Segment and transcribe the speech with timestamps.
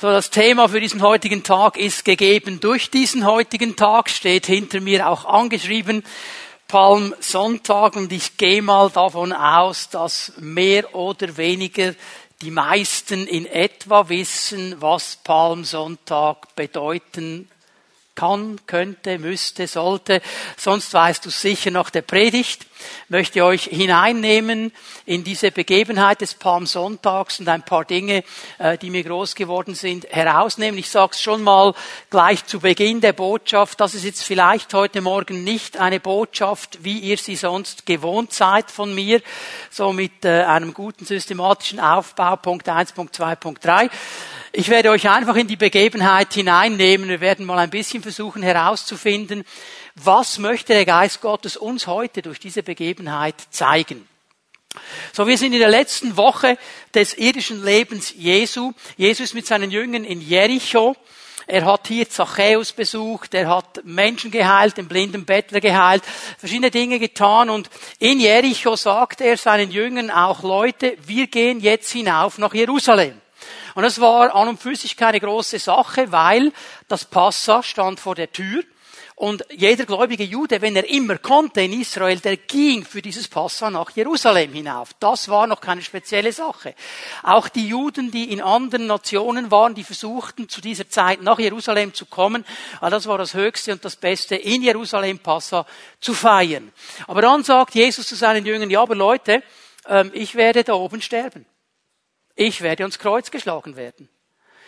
[0.00, 4.80] So, das Thema für diesen heutigen Tag ist gegeben durch diesen heutigen Tag, steht hinter
[4.80, 6.04] mir auch angeschrieben,
[6.68, 11.94] Palmsonntag, und ich gehe mal davon aus, dass mehr oder weniger
[12.40, 17.50] die meisten in etwa wissen, was Palmsonntag bedeuten
[18.14, 20.22] kann, könnte, müsste, sollte.
[20.56, 22.69] Sonst weißt du sicher nach der Predigt.
[23.08, 24.72] Möchte euch hineinnehmen
[25.06, 28.24] in diese Begebenheit des Palmsonntags und ein paar Dinge,
[28.58, 30.78] äh, die mir groß geworden sind, herausnehmen.
[30.78, 31.74] Ich sage es schon mal
[32.10, 33.80] gleich zu Beginn der Botschaft.
[33.80, 38.70] Das ist jetzt vielleicht heute Morgen nicht eine Botschaft, wie ihr sie sonst gewohnt seid
[38.70, 39.20] von mir,
[39.70, 43.90] so mit äh, einem guten systematischen Aufbau, Punkt 1, Punkt 2, Punkt 3
[44.52, 47.08] ich werde euch einfach in die Begebenheit hineinnehmen.
[47.08, 49.44] Wir werden mal ein bisschen versuchen herauszufinden,
[50.04, 54.08] was möchte der Geist Gottes uns heute durch diese Begebenheit zeigen.
[55.12, 56.56] So, wir sind in der letzten Woche
[56.94, 58.72] des irdischen Lebens Jesu.
[58.96, 60.96] Jesus mit seinen Jüngern in Jericho.
[61.46, 66.04] Er hat hier Zachäus besucht, er hat Menschen geheilt, den blinden Bettler geheilt,
[66.38, 71.90] verschiedene Dinge getan und in Jericho sagt er seinen Jüngern auch Leute, wir gehen jetzt
[71.90, 73.20] hinauf nach Jerusalem.
[73.74, 76.52] Und das war an und für sich keine große Sache, weil
[76.86, 78.62] das Passa stand vor der Tür.
[79.20, 83.70] Und jeder gläubige Jude, wenn er immer konnte in Israel, der ging für dieses Passa
[83.70, 84.94] nach Jerusalem hinauf.
[84.98, 86.74] Das war noch keine spezielle Sache.
[87.22, 91.92] Auch die Juden, die in anderen Nationen waren, die versuchten zu dieser Zeit nach Jerusalem
[91.92, 92.46] zu kommen,
[92.80, 95.66] das war das Höchste und das Beste, in Jerusalem Passa
[96.00, 96.72] zu feiern.
[97.06, 99.42] Aber dann sagt Jesus zu seinen Jüngern, ja, aber Leute,
[99.86, 101.44] ähm, ich werde da oben sterben.
[102.36, 104.08] Ich werde ans Kreuz geschlagen werden.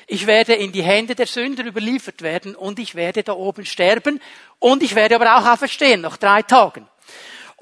[0.07, 4.21] Ich werde in die Hände der Sünder überliefert werden und ich werde da oben sterben
[4.59, 6.89] und ich werde aber auch auferstehen nach drei Tagen.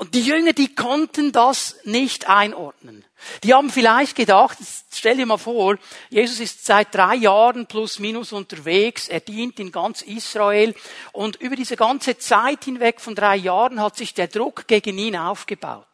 [0.01, 3.05] Und die Jünger, die konnten das nicht einordnen.
[3.45, 4.57] Die haben vielleicht gedacht,
[4.91, 5.77] stell dir mal vor,
[6.09, 10.75] Jesus ist seit drei Jahren plus minus unterwegs, er dient in ganz Israel
[11.13, 15.17] und über diese ganze Zeit hinweg von drei Jahren hat sich der Druck gegen ihn
[15.17, 15.90] aufgebaut.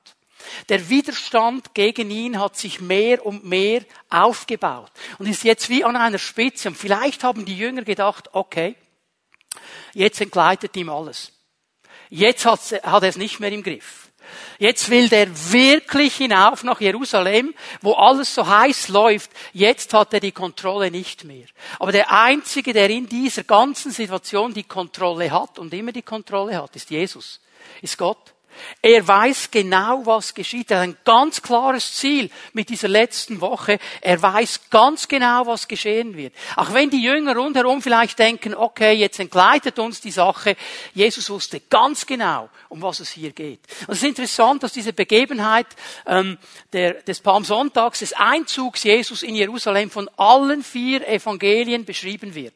[0.68, 5.96] Der Widerstand gegen ihn hat sich mehr und mehr aufgebaut und ist jetzt wie an
[5.96, 6.68] einer Spitze.
[6.68, 8.76] Und vielleicht haben die Jünger gedacht, okay,
[9.94, 11.32] jetzt entgleitet ihm alles.
[12.10, 14.06] Jetzt hat, er es nicht mehr im Griff.
[14.58, 19.30] Jetzt will der wirklich hinauf nach Jerusalem, wo alles so heiß läuft.
[19.52, 21.46] Jetzt hat er die Kontrolle nicht mehr.
[21.78, 26.60] Aber der Einzige, der in dieser ganzen Situation die Kontrolle hat und immer die Kontrolle
[26.60, 27.40] hat, ist Jesus,
[27.82, 28.34] ist Gott.
[28.82, 30.70] Er weiß genau, was geschieht.
[30.70, 33.78] Er hat ein ganz klares Ziel mit dieser letzten Woche.
[34.00, 36.34] Er weiß ganz genau, was geschehen wird.
[36.56, 40.56] Auch wenn die Jünger rundherum vielleicht denken, okay, jetzt entgleitet uns die Sache.
[40.94, 43.60] Jesus wusste ganz genau, um was es hier geht.
[43.86, 45.66] Und es ist interessant, dass diese Begebenheit
[46.06, 46.38] ähm,
[46.72, 52.54] der, des Palmsonntags, des Einzugs Jesus in Jerusalem von allen vier Evangelien beschrieben wird.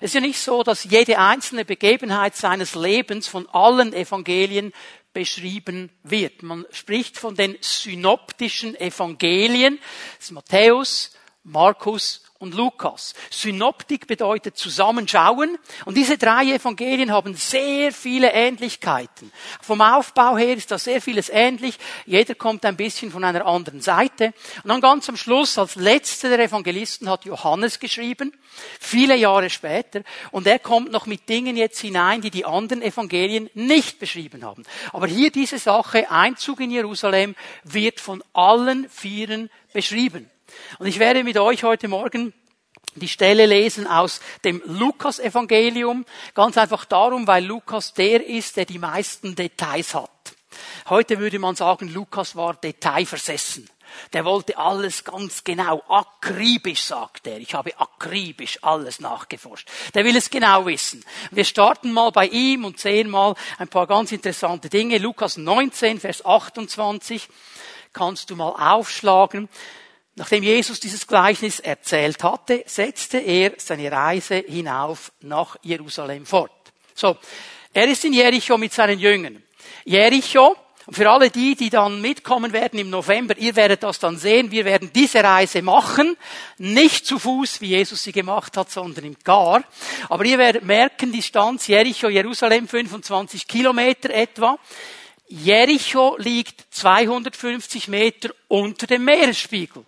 [0.00, 4.72] Es ist ja nicht so, dass jede einzelne Begebenheit seines Lebens von allen Evangelien
[5.14, 6.42] beschrieben wird.
[6.42, 9.78] Man spricht von den synoptischen Evangelien.
[10.18, 11.12] Das Matthäus,
[11.44, 13.14] Markus und Lukas.
[13.30, 15.58] Synoptik bedeutet zusammenschauen.
[15.86, 19.32] Und diese drei Evangelien haben sehr viele Ähnlichkeiten.
[19.62, 21.78] Vom Aufbau her ist da sehr vieles ähnlich.
[22.04, 24.34] Jeder kommt ein bisschen von einer anderen Seite.
[24.62, 28.32] Und dann ganz am Schluss, als letzter der Evangelisten, hat Johannes geschrieben.
[28.78, 30.02] Viele Jahre später.
[30.30, 34.64] Und er kommt noch mit Dingen jetzt hinein, die die anderen Evangelien nicht beschrieben haben.
[34.92, 37.34] Aber hier diese Sache, Einzug in Jerusalem,
[37.64, 40.30] wird von allen Vieren beschrieben.
[40.78, 42.32] Und ich werde mit euch heute Morgen
[42.96, 46.04] die Stelle lesen aus dem Lukas-Evangelium,
[46.34, 50.10] ganz einfach darum, weil Lukas der ist, der die meisten Details hat.
[50.88, 53.68] Heute würde man sagen, Lukas war detailversessen.
[54.12, 57.38] Der wollte alles ganz genau, akribisch, sagt er.
[57.38, 59.68] Ich habe akribisch alles nachgeforscht.
[59.94, 61.04] Der will es genau wissen.
[61.30, 64.98] Wir starten mal bei ihm und sehen mal ein paar ganz interessante Dinge.
[64.98, 67.28] Lukas 19, Vers 28
[67.92, 69.48] kannst du mal aufschlagen.
[70.16, 76.52] Nachdem Jesus dieses Gleichnis erzählt hatte, setzte er seine Reise hinauf nach Jerusalem fort.
[76.94, 77.16] So,
[77.72, 79.42] er ist in Jericho mit seinen Jüngern.
[79.84, 80.56] Jericho,
[80.88, 84.64] für alle die, die dann mitkommen werden im November, ihr werdet das dann sehen, wir
[84.64, 86.16] werden diese Reise machen,
[86.58, 89.64] nicht zu Fuß, wie Jesus sie gemacht hat, sondern im Gar.
[90.08, 94.58] Aber ihr werdet merken, die Distanz Jericho, Jerusalem, 25 Kilometer etwa.
[95.26, 99.84] Jericho liegt 250 Meter unter dem Meeresspiegel.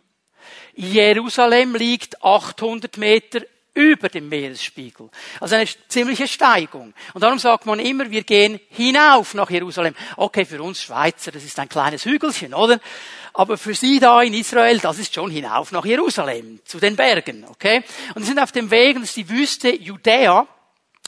[0.77, 3.41] Jerusalem liegt 800 Meter
[3.77, 5.11] über dem Meeresspiegel.
[5.39, 6.95] Also eine ziemliche Steigung.
[7.13, 9.95] Und darum sagt man immer, wir gehen hinauf nach Jerusalem.
[10.17, 12.81] Okay, für uns Schweizer, das ist ein kleines Hügelchen, oder?
[13.35, 17.45] Aber für Sie da in Israel, das ist schon hinauf nach Jerusalem, zu den Bergen,
[17.51, 17.85] okay?
[18.15, 20.47] Und sie sind auf dem Weg, das ist die Wüste Judäa.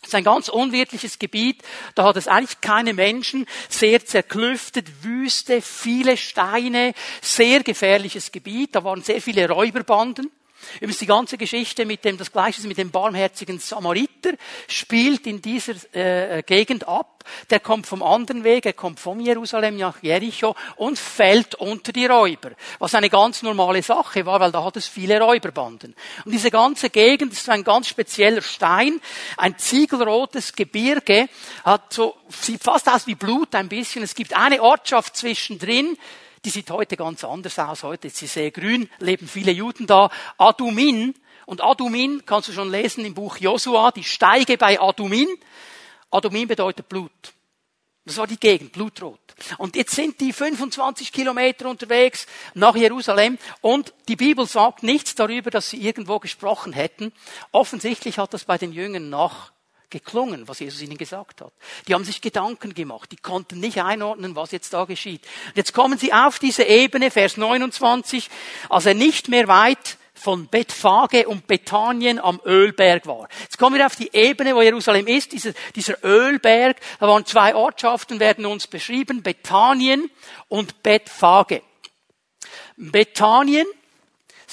[0.01, 1.63] Das ist ein ganz unwirtliches Gebiet.
[1.95, 3.47] Da hat es eigentlich keine Menschen.
[3.69, 8.75] Sehr zerklüftet, Wüste, viele Steine, sehr gefährliches Gebiet.
[8.75, 10.31] Da waren sehr viele Räuberbanden.
[10.77, 14.33] Übrigens die ganze Geschichte mit dem, das Gleiche mit dem barmherzigen Samariter
[14.67, 17.25] spielt in dieser äh, Gegend ab.
[17.51, 22.07] Der kommt vom anderen Weg, er kommt von Jerusalem nach Jericho und fällt unter die
[22.07, 22.53] Räuber.
[22.79, 25.95] Was eine ganz normale Sache war, weil da hat es viele Räuberbanden.
[26.25, 29.01] Und diese ganze Gegend ist ein ganz spezieller Stein,
[29.37, 31.29] ein ziegelrotes Gebirge,
[31.65, 34.03] hat so, sieht fast aus wie Blut ein bisschen.
[34.03, 35.97] Es gibt eine Ortschaft zwischendrin,
[36.49, 37.83] die sieht heute ganz anders aus.
[37.83, 40.11] Heute ist sie sehr grün, leben viele Juden da.
[40.39, 41.15] Adumin.
[41.45, 45.29] Und Adumin kannst du schon lesen im Buch Josua, die Steige bei Adumin.
[46.11, 47.13] Adumin bedeutet Blut.
[48.07, 49.21] Das war die Gegend, blutrot.
[49.59, 55.51] Und jetzt sind die 25 Kilometer unterwegs nach Jerusalem und die Bibel sagt nichts darüber,
[55.51, 57.13] dass sie irgendwo gesprochen hätten.
[57.53, 59.53] Offensichtlich hat das bei den Jüngern nach
[59.91, 61.53] geklungen, was Jesus ihnen gesagt hat.
[61.87, 65.23] Die haben sich Gedanken gemacht, die konnten nicht einordnen, was jetzt da geschieht.
[65.49, 68.29] Und jetzt kommen sie auf diese Ebene, Vers 29,
[68.69, 73.29] als er nicht mehr weit von Bethphage und Bethanien am Ölberg war.
[73.43, 76.79] Jetzt kommen wir auf die Ebene, wo Jerusalem ist, dieser, dieser Ölberg.
[76.99, 80.11] Da waren zwei Ortschaften, werden uns beschrieben, Bethanien
[80.49, 81.63] und Bethphage.
[82.77, 83.67] Bethanien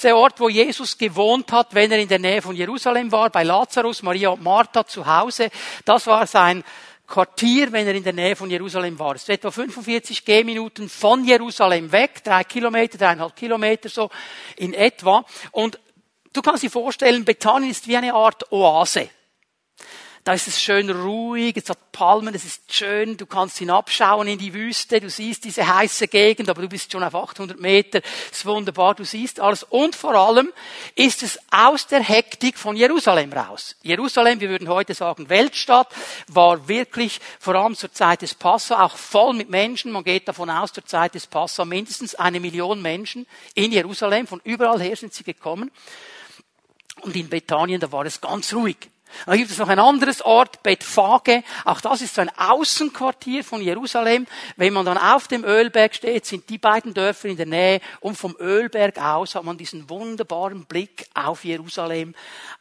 [0.04, 3.44] der Ort, wo Jesus gewohnt hat, wenn er in der Nähe von Jerusalem war, bei
[3.44, 5.50] Lazarus, Maria und Martha zu Hause.
[5.86, 6.64] Das war sein
[7.08, 9.16] Quartier, wenn er in der Nähe von Jerusalem war.
[9.16, 14.10] Es ist etwa 45 Gehminuten von Jerusalem weg, drei Kilometer, dreieinhalb Kilometer so
[14.58, 15.24] in etwa.
[15.52, 15.80] Und
[16.34, 19.10] du kannst dir vorstellen, Bethanien ist wie eine Art Oase.
[20.26, 24.40] Da ist es schön ruhig, es hat Palmen, es ist schön, du kannst hinabschauen in
[24.40, 28.02] die Wüste, du siehst diese heiße Gegend, aber du bist schon auf 800 Meter,
[28.32, 29.62] es ist wunderbar, du siehst alles.
[29.62, 30.52] Und vor allem
[30.96, 33.76] ist es aus der Hektik von Jerusalem raus.
[33.84, 35.94] Jerusalem, wir würden heute sagen Weltstadt,
[36.28, 39.92] war wirklich vor allem zur Zeit des Passa auch voll mit Menschen.
[39.92, 44.42] Man geht davon aus, zur Zeit des Passa mindestens eine Million Menschen in Jerusalem, von
[44.44, 45.70] überall her sind sie gekommen.
[47.02, 48.90] Und in Bethanien, da war es ganz ruhig.
[49.26, 51.44] Dann gibt es noch ein anderes Ort, Bethphage.
[51.64, 54.28] Auch das ist so ein Außenquartier von Jerusalem.
[54.56, 57.82] Wenn man dann auf dem Ölberg steht, sind die beiden Dörfer in der Nähe.
[58.02, 62.14] Und vom Ölberg aus hat man diesen wunderbaren Blick auf Jerusalem,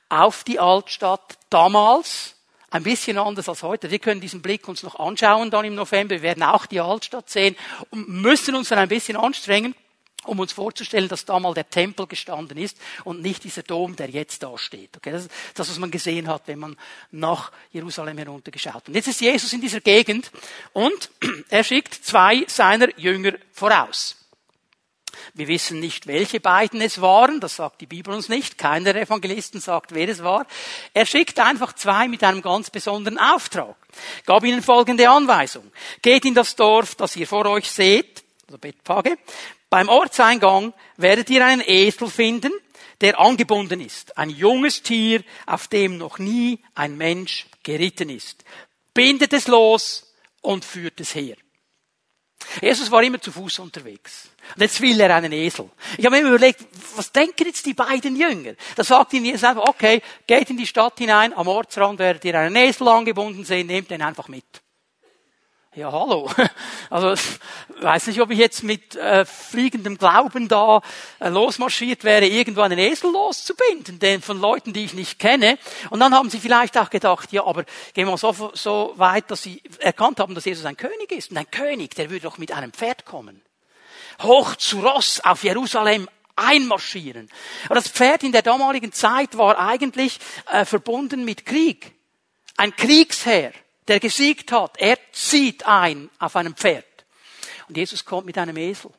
[0.09, 1.39] auf die Altstadt.
[1.51, 2.35] Damals,
[2.71, 3.91] ein bisschen anders als heute.
[3.91, 6.11] Wir können diesen Blick uns noch anschauen dann im November.
[6.17, 7.57] Wir werden auch die Altstadt sehen
[7.91, 9.75] und müssen uns dann ein bisschen anstrengen
[10.27, 14.11] um uns vorzustellen, dass da mal der Tempel gestanden ist und nicht dieser Dom, der
[14.11, 14.97] jetzt da steht.
[14.97, 16.77] Okay, das ist das, was man gesehen hat, wenn man
[17.11, 18.89] nach Jerusalem heruntergeschaut.
[18.89, 20.31] Und jetzt ist Jesus in dieser Gegend
[20.73, 21.11] und
[21.49, 24.17] er schickt zwei seiner Jünger voraus.
[25.35, 29.03] Wir wissen nicht, welche beiden es waren, das sagt die Bibel uns nicht, keiner der
[29.03, 30.47] Evangelisten sagt, wer es war.
[30.93, 33.77] Er schickt einfach zwei mit einem ganz besonderen Auftrag,
[34.27, 35.71] gab ihnen folgende Anweisung.
[36.03, 39.17] Geht in das Dorf, das ihr vor euch seht, also Bethphage,
[39.75, 42.53] beim Ortseingang werdet ihr einen Esel finden,
[43.01, 44.17] der angebunden ist.
[44.17, 48.45] Ein junges Tier, auf dem noch nie ein Mensch geritten ist.
[48.95, 51.35] Bindet es los und führt es her.
[52.63, 54.29] Jesus war immer zu Fuß unterwegs.
[54.55, 55.69] Und jetzt will er einen Esel.
[55.99, 56.61] Ich habe mir überlegt,
[56.95, 58.55] was denken jetzt die beiden Jünger?
[58.77, 62.39] Da sagt ihnen Jesus einfach, okay, geht in die Stadt hinein, am Ortsrand werdet ihr
[62.39, 64.45] einen Esel angebunden sehen, nehmt den einfach mit.
[65.77, 66.31] Ja, hallo.
[66.91, 67.15] Also,
[67.81, 70.81] weiß nicht, ob ich jetzt mit äh, fliegendem Glauben da
[71.19, 75.59] äh, losmarschiert wäre, irgendwo einen Esel loszubinden, den von Leuten, die ich nicht kenne.
[75.91, 77.65] Und dann haben sie vielleicht auch gedacht, ja, aber
[77.95, 81.33] gehen wir so, so weit, dass sie erkannt haben, dass Jesus ein König ist.
[81.33, 83.43] Und ein König, der würde doch mit einem Pferd kommen.
[84.23, 87.29] Hoch zu Ross auf Jerusalem einmarschieren.
[87.65, 90.21] Aber das Pferd in der damaligen Zeit war eigentlich
[90.53, 91.93] äh, verbunden mit Krieg.
[92.57, 93.53] Ein Kriegsherr
[93.89, 96.85] der gesiegt hat, er zieht ein auf einem Pferd.
[97.69, 98.91] Und Jesus kommt mit einem Esel.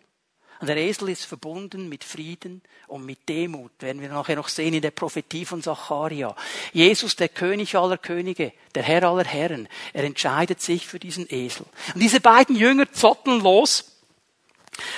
[0.59, 4.73] Und der Esel ist verbunden mit Frieden und mit Demut, werden wir nachher noch sehen
[4.73, 6.33] in der Prophetie von Zacharia.
[6.71, 11.65] Jesus, der König aller Könige, der Herr aller Herren, er entscheidet sich für diesen Esel.
[11.93, 13.91] Und diese beiden Jünger zotteln los.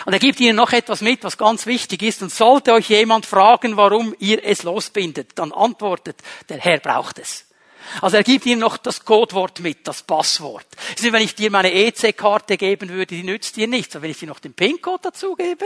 [0.05, 2.21] Und er gibt ihnen noch etwas mit, was ganz wichtig ist.
[2.21, 6.17] Und sollte euch jemand fragen, warum ihr es losbindet, dann antwortet,
[6.49, 7.46] der Herr braucht es.
[8.01, 10.65] Also er gibt ihnen noch das Codewort mit, das Passwort.
[10.97, 13.95] Also wenn ich dir meine EC-Karte geben würde, die nützt dir nichts.
[13.95, 15.65] Aber wenn ich dir noch den PIN-Code dazu gebe,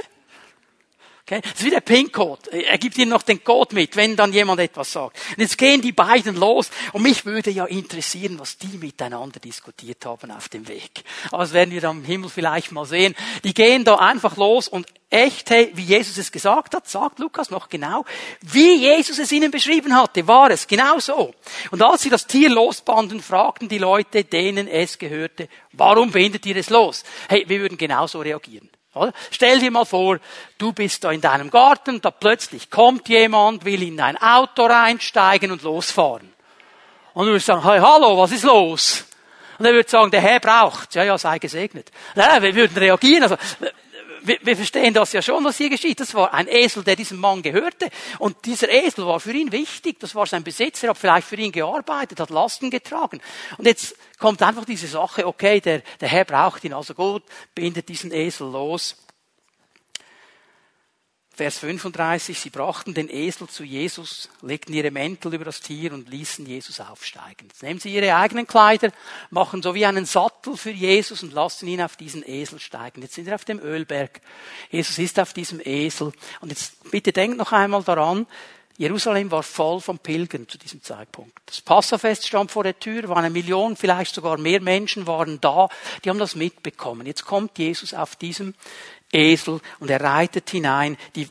[1.32, 1.42] Okay?
[1.42, 2.52] Das ist wie der PIN-Code.
[2.52, 5.18] Er gibt ihnen noch den Code mit, wenn dann jemand etwas sagt.
[5.30, 10.06] Und jetzt gehen die beiden los und mich würde ja interessieren, was die miteinander diskutiert
[10.06, 11.04] haben auf dem Weg.
[11.32, 13.16] Aber das werden wir dann im Himmel vielleicht mal sehen.
[13.46, 17.50] Die gehen da einfach los und echt, hey, wie Jesus es gesagt hat, sagt Lukas
[17.50, 18.04] noch genau,
[18.42, 21.34] wie Jesus es ihnen beschrieben hatte, war es genau so.
[21.72, 26.58] Und als sie das Tier losbanden, fragten die Leute, denen es gehörte, warum bindet ihr
[26.58, 27.06] es los?
[27.30, 28.70] Hey, wir würden genauso reagieren.
[29.30, 30.20] Stell dir mal vor,
[30.58, 35.52] du bist da in deinem Garten, da plötzlich kommt jemand, will in dein Auto reinsteigen
[35.52, 36.34] und losfahren.
[37.14, 39.06] Und du würdest sagen, hey, hallo, was ist los?
[39.58, 40.96] Und er würde sagen, der Herr braucht.
[40.96, 41.92] Ja, ja, sei gesegnet.
[42.16, 43.24] Ja, wir würden reagieren.
[43.24, 43.38] Also,
[44.24, 46.00] wir, wir verstehen das ja schon, was hier geschieht.
[46.00, 47.90] Das war ein Esel, der diesem Mann gehörte.
[48.20, 50.00] Und dieser Esel war für ihn wichtig.
[50.00, 53.22] Das war sein Besitzer, hat vielleicht für ihn gearbeitet, hat Lasten getragen.
[53.58, 57.24] Und jetzt kommt einfach diese Sache, okay, der, der Herr braucht ihn, also gut,
[57.56, 58.96] bindet diesen Esel los.
[61.42, 66.08] Vers 35, sie brachten den Esel zu Jesus, legten ihre Mäntel über das Tier und
[66.08, 67.48] ließen Jesus aufsteigen.
[67.48, 68.92] Jetzt nehmen sie ihre eigenen Kleider,
[69.32, 73.02] machen so wie einen Sattel für Jesus und lassen ihn auf diesen Esel steigen.
[73.02, 74.22] Jetzt sind wir auf dem Ölberg.
[74.70, 76.14] Jesus ist auf diesem Esel.
[76.42, 78.28] Und jetzt bitte denkt noch einmal daran,
[78.78, 81.34] Jerusalem war voll von Pilgern zu diesem Zeitpunkt.
[81.48, 85.70] Das Passafest stand vor der Tür, waren eine Million, vielleicht sogar mehr Menschen waren da,
[86.04, 87.06] die haben das mitbekommen.
[87.06, 88.54] Jetzt kommt Jesus auf diesem
[89.12, 90.98] Esel und er reitet hinein.
[91.16, 91.28] Die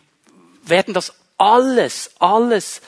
[0.65, 2.81] werden das alles, alles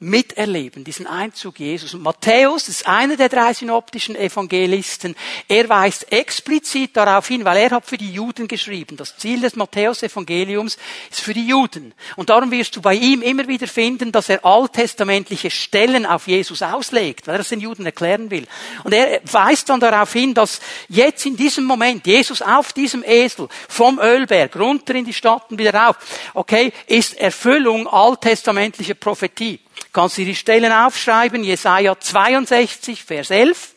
[0.00, 1.94] miterleben, diesen Einzug Jesus.
[1.94, 5.16] Und Matthäus ist einer der drei synoptischen Evangelisten.
[5.48, 8.96] Er weist explizit darauf hin, weil er hat für die Juden geschrieben.
[8.96, 10.78] Das Ziel des Matthäus-Evangeliums
[11.10, 11.94] ist für die Juden.
[12.16, 16.62] Und darum wirst du bei ihm immer wieder finden, dass er alttestamentliche Stellen auf Jesus
[16.62, 18.46] auslegt, weil er es den Juden erklären will.
[18.84, 23.48] Und er weist dann darauf hin, dass jetzt in diesem Moment Jesus auf diesem Esel
[23.68, 25.96] vom Ölberg runter in die Stadt und wieder rauf,
[26.34, 29.60] okay, ist Erfüllung alttestamentlicher Prophetie.
[29.92, 31.42] Kannst du die Stellen aufschreiben?
[31.44, 33.74] Jesaja 62, Vers 11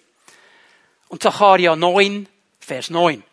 [1.10, 2.28] und Zacharia 9,
[2.60, 3.24] Vers 9.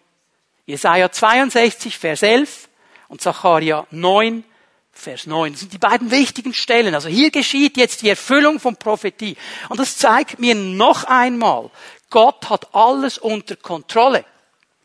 [0.67, 2.69] Jesaja 62, Vers 11
[3.09, 4.45] und Zacharia 9,
[4.93, 5.53] Vers 9.
[5.53, 6.95] Das sind die beiden wichtigen Stellen.
[6.95, 9.37] Also hier geschieht jetzt die Erfüllung von Prophetie.
[9.69, 11.71] Und das zeigt mir noch einmal,
[12.11, 14.25] Gott hat alles unter Kontrolle.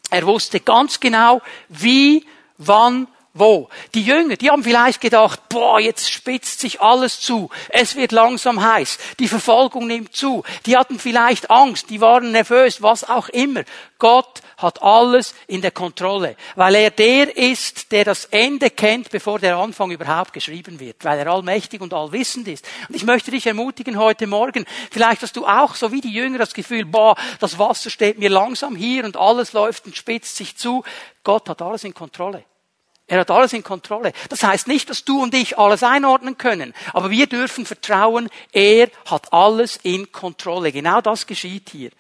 [0.10, 2.26] Er wusste ganz genau, wie,
[2.58, 3.68] wann wo?
[3.96, 7.50] Die Jünger, die haben vielleicht gedacht, boah, jetzt spitzt sich alles zu.
[7.70, 9.00] Es wird langsam heiß.
[9.18, 10.44] Die Verfolgung nimmt zu.
[10.68, 11.90] Die hatten vielleicht Angst.
[11.90, 13.64] Die waren nervös, was auch immer.
[13.98, 16.36] Gott hat alles in der Kontrolle.
[16.56, 21.04] Weil er der ist, der das Ende kennt, bevor der Anfang überhaupt geschrieben wird.
[21.04, 22.64] Weil er allmächtig und allwissend ist.
[22.88, 26.38] Und ich möchte dich ermutigen heute Morgen, vielleicht hast du auch so wie die Jünger
[26.38, 30.56] das Gefühl, boah, das Wasser steht mir langsam hier und alles läuft und spitzt sich
[30.56, 30.84] zu.
[31.24, 32.44] Gott hat alles in Kontrolle.
[33.14, 34.12] Er hat alles in Kontrolle.
[34.30, 38.90] Das heißt nicht, dass du und ich alles einordnen können, aber wir dürfen vertrauen, er
[39.06, 40.72] hat alles in Kontrolle.
[40.72, 41.92] Genau das geschieht hier.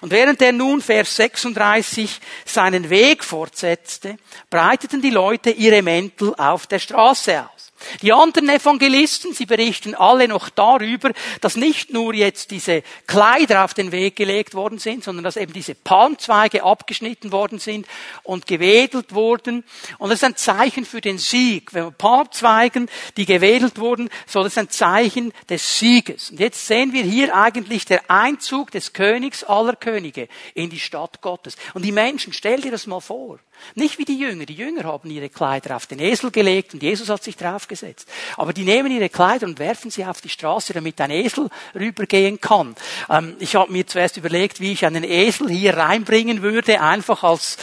[0.00, 4.16] Und während er nun, Vers 36, seinen Weg fortsetzte,
[4.48, 7.69] breiteten die Leute ihre Mäntel auf der Straße aus.
[8.02, 13.74] Die anderen Evangelisten, sie berichten alle noch darüber, dass nicht nur jetzt diese Kleider auf
[13.74, 17.86] den Weg gelegt worden sind, sondern dass eben diese Palmzweige abgeschnitten worden sind
[18.22, 19.64] und gewedelt wurden.
[19.98, 21.72] Und das ist ein Zeichen für den Sieg.
[21.74, 26.30] Wenn Palmzweigen, die gewedelt wurden, soll das ein Zeichen des Sieges.
[26.30, 31.20] Und jetzt sehen wir hier eigentlich der Einzug des Königs aller Könige in die Stadt
[31.20, 31.56] Gottes.
[31.74, 33.38] Und die Menschen, stell dir das mal vor.
[33.74, 34.46] Nicht wie die Jünger.
[34.46, 38.08] Die Jünger haben ihre Kleider auf den Esel gelegt und Jesus hat sich draufgesetzt.
[38.36, 42.40] Aber die nehmen ihre Kleider und werfen sie auf die Straße, damit ein Esel rübergehen
[42.40, 42.74] kann.
[43.08, 47.56] Ähm, ich habe mir zuerst überlegt, wie ich einen Esel hier reinbringen würde, einfach als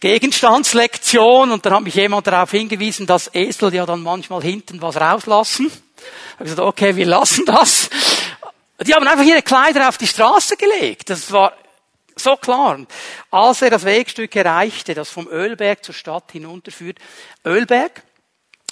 [0.00, 1.50] Gegenstandslektion.
[1.50, 5.66] Und dann hat mich jemand darauf hingewiesen, dass Esel ja dann manchmal hinten was rauslassen.
[5.66, 7.88] Ich habe gesagt, okay, wir lassen das.
[8.80, 11.08] Die haben einfach ihre Kleider auf die Straße gelegt.
[11.08, 11.52] Das war
[12.16, 12.86] so klar.
[13.30, 16.98] Als er das Wegstück erreichte, das vom Ölberg zur Stadt hinunterführt,
[17.44, 18.02] Ölberg,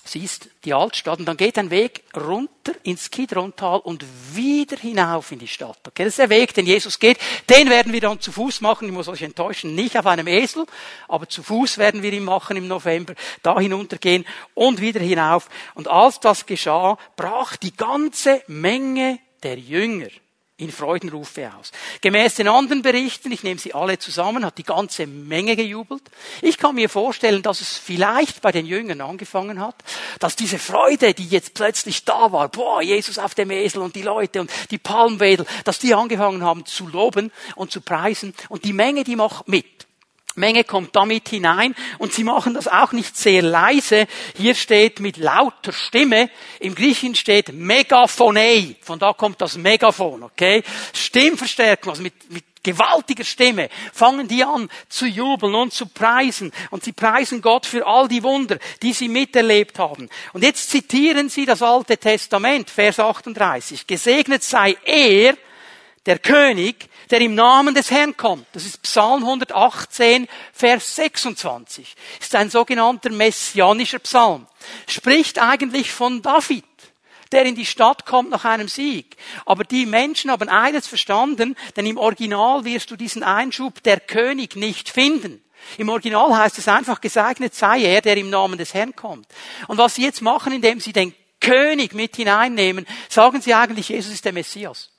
[0.05, 5.39] siehst die Altstadt, und dann geht ein Weg runter ins Kidrontal und wieder hinauf in
[5.39, 5.79] die Stadt.
[5.87, 7.19] Okay, das ist der Weg, den Jesus geht.
[7.49, 8.89] Den werden wir dann zu Fuß machen.
[8.89, 10.67] Ich muss euch enttäuschen, nicht auf einem Esel,
[11.09, 15.49] aber zu Fuß werden wir ihn machen im November, da hinuntergehen und wieder hinauf.
[15.75, 20.09] Und als das geschah, brach die ganze Menge der Jünger
[20.63, 21.73] in Freudenrufe aus.
[22.01, 26.03] Gemäß den anderen Berichten, ich nehme sie alle zusammen, hat die ganze Menge gejubelt.
[26.41, 29.77] Ich kann mir vorstellen, dass es vielleicht bei den Jüngern angefangen hat,
[30.21, 34.03] dass diese Freude, die jetzt plötzlich da war, boah, Jesus auf dem Esel und die
[34.03, 38.73] Leute und die Palmwedel, dass die angefangen haben zu loben und zu preisen und die
[38.73, 39.67] Menge, die macht mit.
[40.35, 44.07] Menge kommt damit hinein und sie machen das auch nicht sehr leise.
[44.37, 50.63] Hier steht mit lauter Stimme, im Griechischen steht Megaphonei, von da kommt das Megaphon, okay?
[50.95, 56.85] Stimmverstärkung, also mit, mit gewaltiger Stimme fangen die an zu jubeln und zu preisen und
[56.85, 60.09] sie preisen Gott für all die Wunder, die sie miterlebt haben.
[60.33, 63.87] Und jetzt zitieren sie das Alte Testament, Vers 38.
[63.87, 65.37] Gesegnet sei er,
[66.07, 68.47] der König, der im Namen des Herrn kommt.
[68.53, 71.95] Das ist Psalm 118, Vers 26.
[72.19, 74.47] Das ist ein sogenannter messianischer Psalm.
[74.89, 76.65] Spricht eigentlich von David,
[77.31, 79.17] der in die Stadt kommt nach einem Sieg.
[79.45, 84.57] Aber die Menschen haben eines verstanden, denn im Original wirst du diesen Einschub der König
[84.57, 85.45] nicht finden.
[85.77, 89.27] Im Original heißt es einfach, gesegnet sei er, der im Namen des Herrn kommt.
[89.69, 94.15] Und was sie jetzt machen, indem sie den König mit hineinnehmen, sagen sie eigentlich, Jesus
[94.15, 94.92] ist der Messias.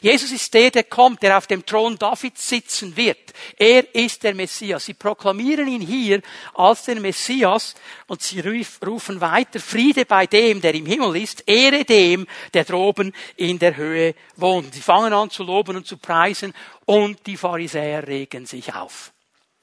[0.00, 3.32] Jesus ist der, der kommt, der auf dem Thron Davids sitzen wird.
[3.56, 4.86] Er ist der Messias.
[4.86, 6.22] Sie proklamieren ihn hier
[6.54, 7.74] als den Messias
[8.06, 8.42] und sie
[8.84, 13.76] rufen weiter, Friede bei dem, der im Himmel ist, Ehre dem, der droben in der
[13.76, 14.74] Höhe wohnt.
[14.74, 19.12] Sie fangen an zu loben und zu preisen und die Pharisäer regen sich auf.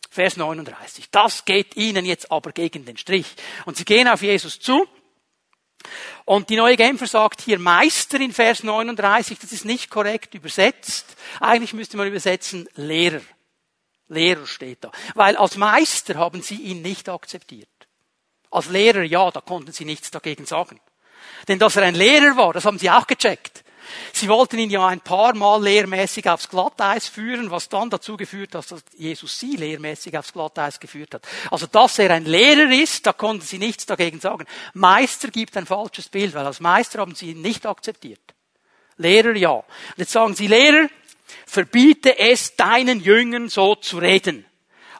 [0.09, 1.09] Vers 39.
[1.09, 3.27] Das geht ihnen jetzt aber gegen den Strich.
[3.65, 4.85] Und sie gehen auf Jesus zu
[6.25, 11.15] und die neue Genfer sagt hier Meister in Vers 39, das ist nicht korrekt übersetzt.
[11.39, 13.21] Eigentlich müsste man übersetzen Lehrer.
[14.07, 14.91] Lehrer steht da.
[15.15, 17.69] Weil als Meister haben sie ihn nicht akzeptiert.
[18.51, 20.79] Als Lehrer, ja, da konnten sie nichts dagegen sagen.
[21.47, 23.50] Denn dass er ein Lehrer war, das haben sie auch gecheckt.
[24.13, 28.55] Sie wollten ihn ja ein paar Mal lehrmäßig aufs Glatteis führen, was dann dazu geführt
[28.55, 31.27] hat, dass Jesus sie lehrmäßig aufs Glatteis geführt hat.
[31.49, 34.45] Also, dass er ein Lehrer ist, da konnten sie nichts dagegen sagen.
[34.73, 38.21] Meister gibt ein falsches Bild, weil als Meister haben sie ihn nicht akzeptiert.
[38.97, 39.51] Lehrer ja.
[39.51, 39.65] Und
[39.97, 40.87] jetzt sagen sie, Lehrer,
[41.45, 44.45] verbiete es deinen Jüngern so zu reden.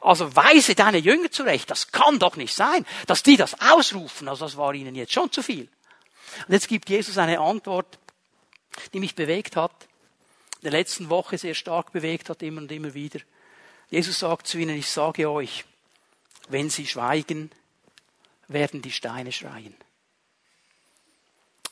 [0.02, 1.70] Also weise deine Jünger zurecht.
[1.70, 4.28] Das kann doch nicht sein, dass die das ausrufen.
[4.28, 5.68] Also das war ihnen jetzt schon zu viel.
[6.46, 7.98] Und jetzt gibt Jesus eine Antwort,
[8.92, 9.72] die mich bewegt hat,
[10.56, 13.20] in der letzten Woche sehr stark bewegt hat, immer und immer wieder.
[13.90, 15.64] Jesus sagt zu ihnen, ich sage euch,
[16.48, 17.50] wenn sie schweigen,
[18.48, 19.74] werden die Steine schreien.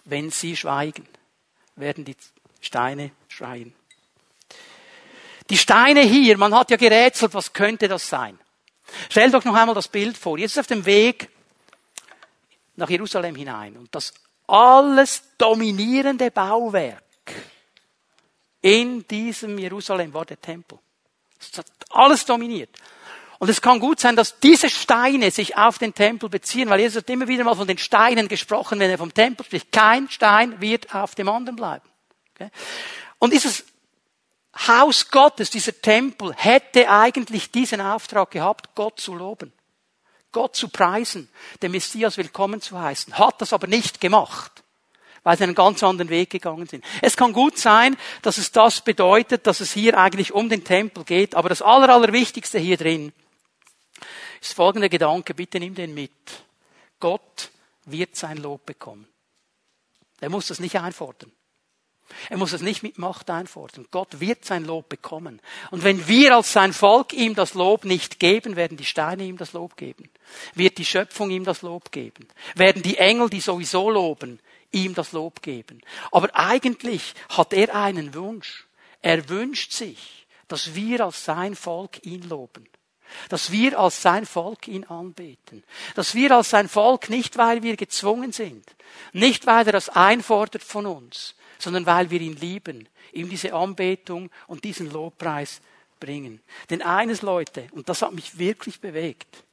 [0.05, 1.07] Wenn sie schweigen,
[1.77, 2.17] werden die
[2.61, 3.75] Steine schreien.
[5.51, 8.39] Die Steine hier, man hat ja gerätselt, was könnte das sein?
[9.09, 10.39] Stellt doch noch einmal das Bild vor.
[10.39, 11.29] Jetzt auf dem Weg
[12.77, 13.77] nach Jerusalem hinein.
[13.77, 14.13] Und das
[14.51, 17.03] alles dominierende Bauwerk
[18.63, 20.79] in diesem Jerusalem war der Tempel.
[21.41, 22.71] Es hat alles dominiert.
[23.39, 26.99] Und es kann gut sein, dass diese Steine sich auf den Tempel beziehen, weil Jesus
[26.99, 29.73] hat immer wieder mal von den Steinen gesprochen, wenn er vom Tempel spricht.
[29.73, 31.89] Kein Stein wird auf dem anderen bleiben.
[32.35, 32.51] Okay?
[33.19, 33.65] Und dieses
[34.69, 39.55] Haus Gottes, dieser Tempel, hätte eigentlich diesen Auftrag gehabt, Gott zu loben.
[40.33, 41.29] Gott zu preisen,
[41.63, 44.63] den Messias willkommen zu heißen, hat das aber nicht gemacht,
[45.23, 46.85] weil sie einen ganz anderen Weg gegangen sind.
[47.03, 51.05] Es kann gut sein, dass es das bedeutet, dass es hier eigentlich um den Tempel
[51.05, 53.13] geht, aber das Aller, Allerwichtigste hier drin
[54.41, 56.13] ist folgender Gedanke, bitte nimm den mit.
[56.99, 57.51] Gott
[57.85, 59.07] wird sein Lob bekommen.
[60.21, 61.33] Er muss das nicht einfordern.
[62.29, 63.87] Er muss es nicht mit Macht einfordern.
[63.91, 65.41] Gott wird sein Lob bekommen.
[65.71, 69.37] Und wenn wir als sein Volk ihm das Lob nicht geben, werden die Steine ihm
[69.37, 70.09] das Lob geben.
[70.55, 72.29] Wird die Schöpfung ihm das Lob geben.
[72.55, 74.41] Werden die Engel, die sowieso loben,
[74.73, 75.81] ihm das Lob geben.
[76.11, 78.67] Aber eigentlich hat er einen Wunsch.
[79.03, 82.69] Er wünscht sich, dass wir als sein Volk ihn loben.
[83.29, 85.65] Dass wir als sein Volk ihn anbeten.
[85.95, 88.65] Dass wir als sein Volk nicht, weil wir gezwungen sind,
[89.13, 94.31] nicht weil er das einfordert von uns, sondern weil wir ihn lieben, ihm diese Anbetung
[94.47, 95.61] und diesen Lobpreis
[95.99, 96.41] bringen.
[96.71, 99.45] Denn eines, Leute, und das hat mich wirklich bewegt,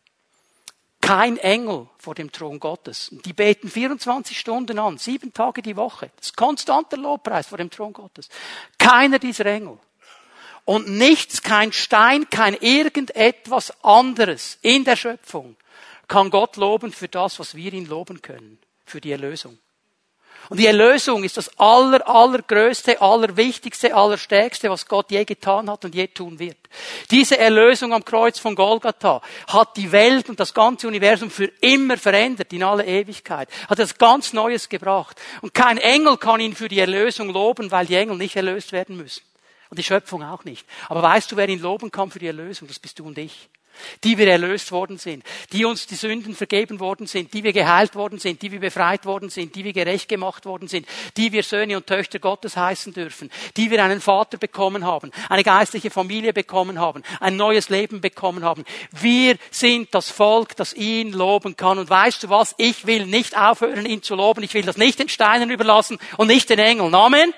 [1.01, 3.09] kein Engel vor dem Thron Gottes.
[3.25, 6.11] Die beten 24 Stunden an, sieben Tage die Woche.
[6.17, 8.29] Das ist konstanter Lobpreis vor dem Thron Gottes.
[8.77, 9.77] Keiner dieser Engel.
[10.65, 15.55] Und nichts, kein Stein, kein irgendetwas anderes in der Schöpfung
[16.07, 19.57] kann Gott loben für das, was wir ihn loben können, für die Erlösung.
[20.49, 25.93] Und die Erlösung ist das aller, allergrößte, allerwichtigste, allerstärkste, was Gott je getan hat und
[25.93, 26.57] je tun wird.
[27.11, 31.97] Diese Erlösung am Kreuz von Golgatha hat die Welt und das ganze Universum für immer
[31.97, 33.49] verändert, in alle Ewigkeit.
[33.67, 35.19] Hat etwas ganz Neues gebracht.
[35.41, 38.95] Und kein Engel kann ihn für die Erlösung loben, weil die Engel nicht erlöst werden
[38.95, 39.23] müssen.
[39.69, 40.65] Und die Schöpfung auch nicht.
[40.87, 42.69] Aber weißt du, wer ihn loben kann für die Erlösung?
[42.69, 43.49] Das bist du und ich.
[44.03, 47.95] Die wir erlöst worden sind, die uns die Sünden vergeben worden sind, die wir geheilt
[47.95, 50.87] worden sind, die wir befreit worden sind, die wir gerecht gemacht worden sind,
[51.17, 55.43] die wir Söhne und Töchter Gottes heißen dürfen, die wir einen Vater bekommen haben, eine
[55.43, 58.63] geistliche Familie bekommen haben, ein neues Leben bekommen haben.
[58.91, 61.79] Wir sind das Volk, das ihn loben kann.
[61.79, 62.55] Und weißt du was?
[62.57, 64.43] Ich will nicht aufhören, ihn zu loben.
[64.43, 66.93] Ich will das nicht den Steinen überlassen und nicht den Engeln.
[66.93, 67.33] Amen.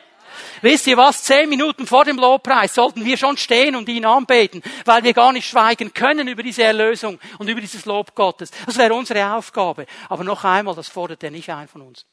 [0.61, 1.23] Wisst ihr was?
[1.23, 5.33] Zehn Minuten vor dem Lobpreis sollten wir schon stehen und ihn anbeten, weil wir gar
[5.33, 8.51] nicht schweigen können über diese Erlösung und über dieses Lob Gottes.
[8.65, 9.85] Das wäre unsere Aufgabe.
[10.09, 12.05] Aber noch einmal, das fordert er nicht ein von uns.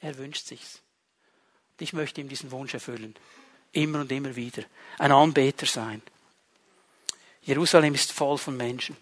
[0.00, 0.80] Er wünscht sich's.
[1.72, 3.14] Und ich möchte ihm diesen Wunsch erfüllen.
[3.72, 4.62] Immer und immer wieder.
[4.98, 6.02] Ein Anbeter sein.
[7.42, 8.96] Jerusalem ist voll von Menschen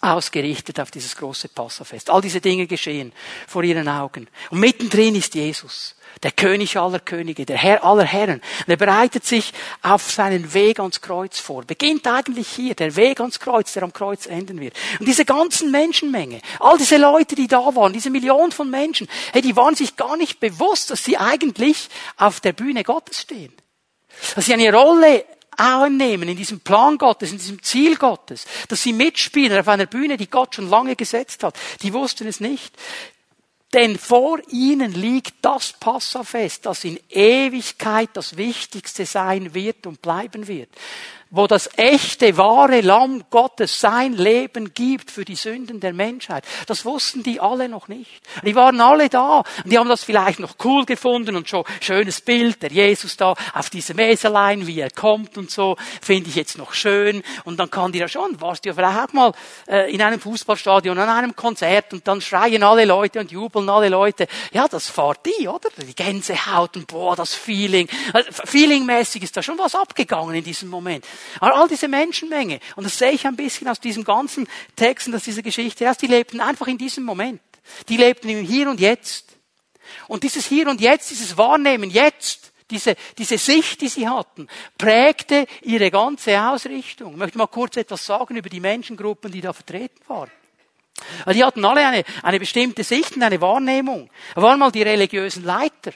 [0.00, 2.10] ausgerichtet auf dieses große Passafest.
[2.10, 3.12] All diese Dinge geschehen
[3.46, 4.28] vor ihren Augen.
[4.50, 8.40] Und mittendrin ist Jesus, der König aller Könige, der Herr aller Herren.
[8.66, 11.64] Und er bereitet sich auf seinen Weg ans Kreuz vor.
[11.64, 14.74] Beginnt eigentlich hier, der Weg ans Kreuz, der am Kreuz enden wird.
[14.98, 19.42] Und diese ganzen Menschenmenge, all diese Leute, die da waren, diese Millionen von Menschen, hey,
[19.42, 23.52] die waren sich gar nicht bewusst, dass sie eigentlich auf der Bühne Gottes stehen.
[24.34, 25.24] Dass sie eine Rolle
[25.56, 30.16] annehmen in diesem Plan Gottes, in diesem Ziel Gottes, dass sie mitspielen auf einer Bühne,
[30.16, 31.58] die Gott schon lange gesetzt hat.
[31.82, 32.74] Die wussten es nicht.
[33.72, 40.48] Denn vor ihnen liegt das Passafest, das in Ewigkeit das Wichtigste sein wird und bleiben
[40.48, 40.70] wird
[41.30, 46.44] wo das echte, wahre Lamm Gottes sein Leben gibt für die Sünden der Menschheit.
[46.66, 48.20] Das wussten die alle noch nicht.
[48.44, 52.20] Die waren alle da und die haben das vielleicht noch cool gefunden und schon schönes
[52.20, 56.58] Bild, der Jesus da auf dieser Meselein, wie er kommt und so, finde ich jetzt
[56.58, 57.22] noch schön.
[57.44, 59.32] Und dann kann die ja schon, warst du ja vielleicht auch mal
[59.68, 63.88] äh, in einem Fußballstadion, an einem Konzert und dann schreien alle Leute und jubeln alle
[63.88, 64.26] Leute.
[64.52, 65.68] Ja, das fahrt die, oder?
[65.76, 67.88] Die Gänsehaut und boah, das Feeling.
[68.12, 71.04] Also, feelingmäßig ist da schon was abgegangen in diesem Moment.
[71.40, 75.14] Aber all diese Menschenmenge, und das sehe ich ein bisschen aus diesem ganzen Text und
[75.14, 77.40] aus dieser Geschichte heraus, die lebten einfach in diesem Moment.
[77.88, 79.36] Die lebten im Hier und Jetzt.
[80.08, 84.46] Und dieses Hier und Jetzt, dieses Wahrnehmen jetzt, diese, diese Sicht, die sie hatten,
[84.78, 87.12] prägte ihre ganze Ausrichtung.
[87.12, 90.30] Ich möchte mal kurz etwas sagen über die Menschengruppen, die da vertreten waren.
[91.32, 94.10] Die hatten alle eine, eine bestimmte Sicht und eine Wahrnehmung.
[94.34, 95.92] Da waren mal die religiösen Leiter.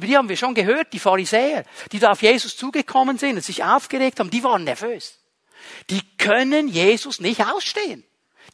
[0.00, 3.44] Über die haben wir schon gehört, die Pharisäer, die da auf Jesus zugekommen sind und
[3.44, 5.18] sich aufgeregt haben, die waren nervös.
[5.90, 8.02] Die können Jesus nicht ausstehen.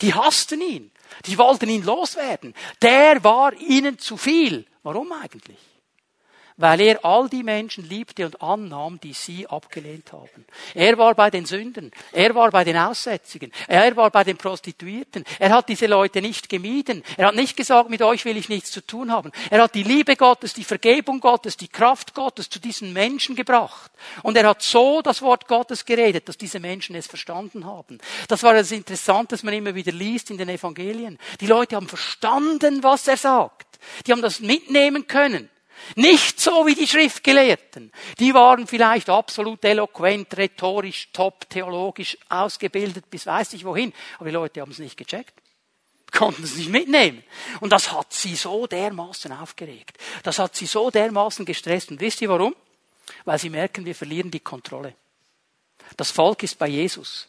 [0.03, 0.91] Die hassten ihn.
[1.27, 2.53] Die wollten ihn loswerden.
[2.83, 4.67] Der war ihnen zu viel.
[4.83, 5.57] Warum eigentlich?
[6.57, 10.47] Weil er all die Menschen liebte und annahm, die sie abgelehnt haben.
[10.75, 15.25] Er war bei den Sündern, er war bei den Aussätzigen, er war bei den Prostituierten.
[15.39, 17.03] Er hat diese Leute nicht gemieden.
[17.17, 19.33] Er hat nicht gesagt, mit euch will ich nichts zu tun haben.
[19.51, 23.91] Er hat die Liebe Gottes, die Vergebung Gottes, die Kraft Gottes zu diesen Menschen gebracht.
[24.23, 27.99] Und er hat so das Wort Gottes geredet, dass diese Menschen es verstanden haben.
[28.29, 31.19] Das war das Interessante, dass man immer wieder liest in den Evangelien.
[31.41, 33.79] Die Leute haben verstanden, was er sagt.
[34.07, 35.51] Die haben das mitnehmen können.
[35.95, 37.93] Nicht so wie die Schriftgelehrten.
[38.19, 43.93] Die waren vielleicht absolut eloquent, rhetorisch, top, theologisch ausgebildet, bis weiß ich wohin.
[44.17, 45.35] Aber die Leute haben es nicht gecheckt.
[46.13, 47.23] Konnten es nicht mitnehmen.
[47.61, 49.99] Und das hat sie so dermaßen aufgeregt.
[50.23, 51.91] Das hat sie so dermaßen gestresst.
[51.91, 52.55] Und wisst ihr warum?
[53.25, 54.95] Weil sie merken, wir verlieren die Kontrolle.
[55.97, 57.29] Das Volk ist bei Jesus.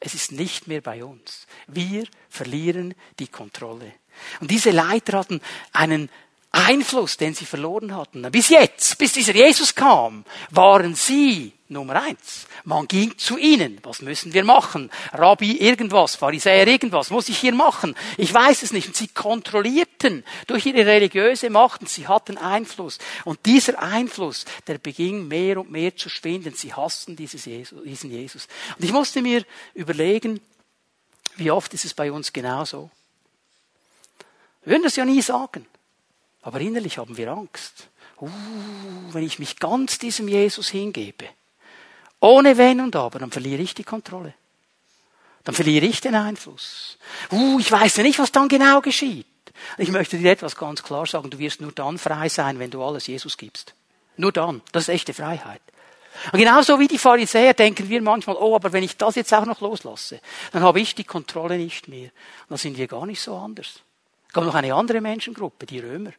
[0.00, 1.46] Es ist nicht mehr bei uns.
[1.68, 3.92] Wir verlieren die Kontrolle.
[4.40, 5.40] Und diese Leiter hatten
[5.72, 6.10] einen
[6.52, 8.30] Einfluss, den sie verloren hatten.
[8.30, 12.46] Bis jetzt, bis dieser Jesus kam, waren sie Nummer eins.
[12.64, 13.80] Man ging zu ihnen.
[13.82, 14.90] Was müssen wir machen?
[15.12, 17.08] Rabbi irgendwas, Pharisäer irgendwas.
[17.08, 17.96] Muss ich hier machen?
[18.18, 18.86] Ich weiß es nicht.
[18.86, 22.98] Und sie kontrollierten durch ihre religiöse Macht und sie hatten Einfluss.
[23.24, 26.54] Und dieser Einfluss, der beging mehr und mehr zu schwinden.
[26.54, 28.46] Sie hassten dieses Jesus, diesen Jesus.
[28.76, 30.40] Und ich musste mir überlegen,
[31.36, 32.90] wie oft ist es bei uns genauso?
[34.64, 35.66] Wir würden das ja nie sagen.
[36.42, 37.88] Aber innerlich haben wir Angst.
[38.20, 38.28] Uh,
[39.12, 41.28] wenn ich mich ganz diesem Jesus hingebe,
[42.20, 44.34] ohne Wenn und Aber, dann verliere ich die Kontrolle.
[45.42, 46.98] Dann verliere ich den Einfluss.
[47.32, 49.26] Uh, ich weiß ja nicht, was dann genau geschieht.
[49.76, 51.30] Ich möchte dir etwas ganz klar sagen.
[51.30, 53.74] Du wirst nur dann frei sein, wenn du alles Jesus gibst.
[54.16, 54.62] Nur dann.
[54.70, 55.60] Das ist echte Freiheit.
[56.30, 59.46] Und genauso wie die Pharisäer denken wir manchmal, oh, aber wenn ich das jetzt auch
[59.46, 60.20] noch loslasse,
[60.52, 62.10] dann habe ich die Kontrolle nicht mehr.
[62.42, 63.80] Und dann sind wir gar nicht so anders.
[64.28, 66.12] Es gab noch eine andere Menschengruppe, die Römer.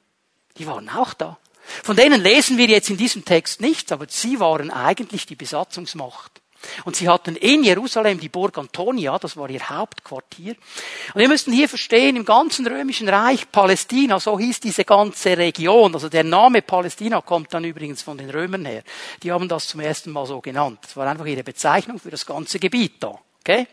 [0.57, 1.37] Die waren auch da.
[1.83, 6.41] Von denen lesen wir jetzt in diesem Text nichts, aber sie waren eigentlich die Besatzungsmacht.
[6.85, 10.55] Und sie hatten in Jerusalem die Burg Antonia, das war ihr Hauptquartier.
[11.13, 15.93] Und wir müssen hier verstehen, im ganzen römischen Reich, Palästina, so hieß diese ganze Region,
[15.93, 18.83] also der Name Palästina kommt dann übrigens von den Römern her.
[19.23, 20.79] Die haben das zum ersten Mal so genannt.
[20.83, 23.19] Das war einfach ihre Bezeichnung für das ganze Gebiet da.
[23.41, 23.67] Okay?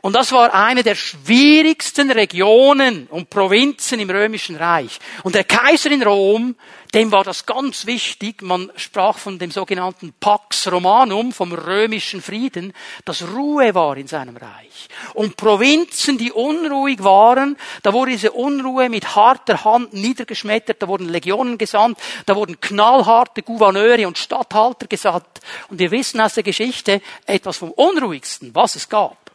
[0.00, 5.00] Und das war eine der schwierigsten Regionen und Provinzen im Römischen Reich.
[5.24, 6.54] Und der Kaiser in Rom,
[6.94, 8.40] dem war das ganz wichtig.
[8.42, 12.72] Man sprach von dem sogenannten Pax Romanum, vom römischen Frieden,
[13.04, 14.88] dass Ruhe war in seinem Reich.
[15.14, 21.08] Und Provinzen, die unruhig waren, da wurde diese Unruhe mit harter Hand niedergeschmettert, da wurden
[21.08, 25.40] Legionen gesandt, da wurden knallharte Gouverneure und Statthalter gesandt.
[25.68, 29.27] Und wir wissen aus der Geschichte etwas vom Unruhigsten, was es gab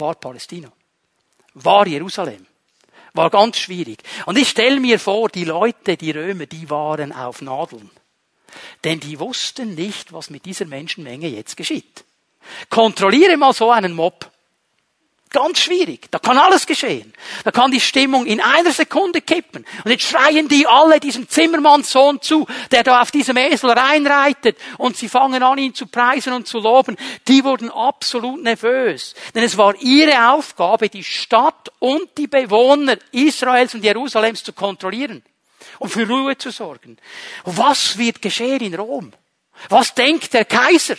[0.00, 0.72] war Palästina,
[1.54, 2.46] war Jerusalem,
[3.12, 4.02] war ganz schwierig.
[4.26, 7.90] Und ich stelle mir vor, die Leute, die Römer, die waren auf Nadeln.
[8.84, 12.04] Denn die wussten nicht, was mit dieser Menschenmenge jetzt geschieht.
[12.68, 14.29] Kontrolliere mal so einen Mob.
[15.32, 16.08] Ganz schwierig.
[16.10, 17.12] Da kann alles geschehen.
[17.44, 19.64] Da kann die Stimmung in einer Sekunde kippen.
[19.84, 24.58] Und jetzt schreien die alle diesem Zimmermannssohn zu, der da auf diesem Esel reinreitet.
[24.76, 26.96] Und sie fangen an, ihn zu preisen und zu loben.
[27.28, 29.14] Die wurden absolut nervös.
[29.32, 35.22] Denn es war ihre Aufgabe, die Stadt und die Bewohner Israels und Jerusalems zu kontrollieren.
[35.78, 36.96] Und für Ruhe zu sorgen.
[37.44, 39.12] was wird geschehen in Rom?
[39.68, 40.96] Was denkt der Kaiser?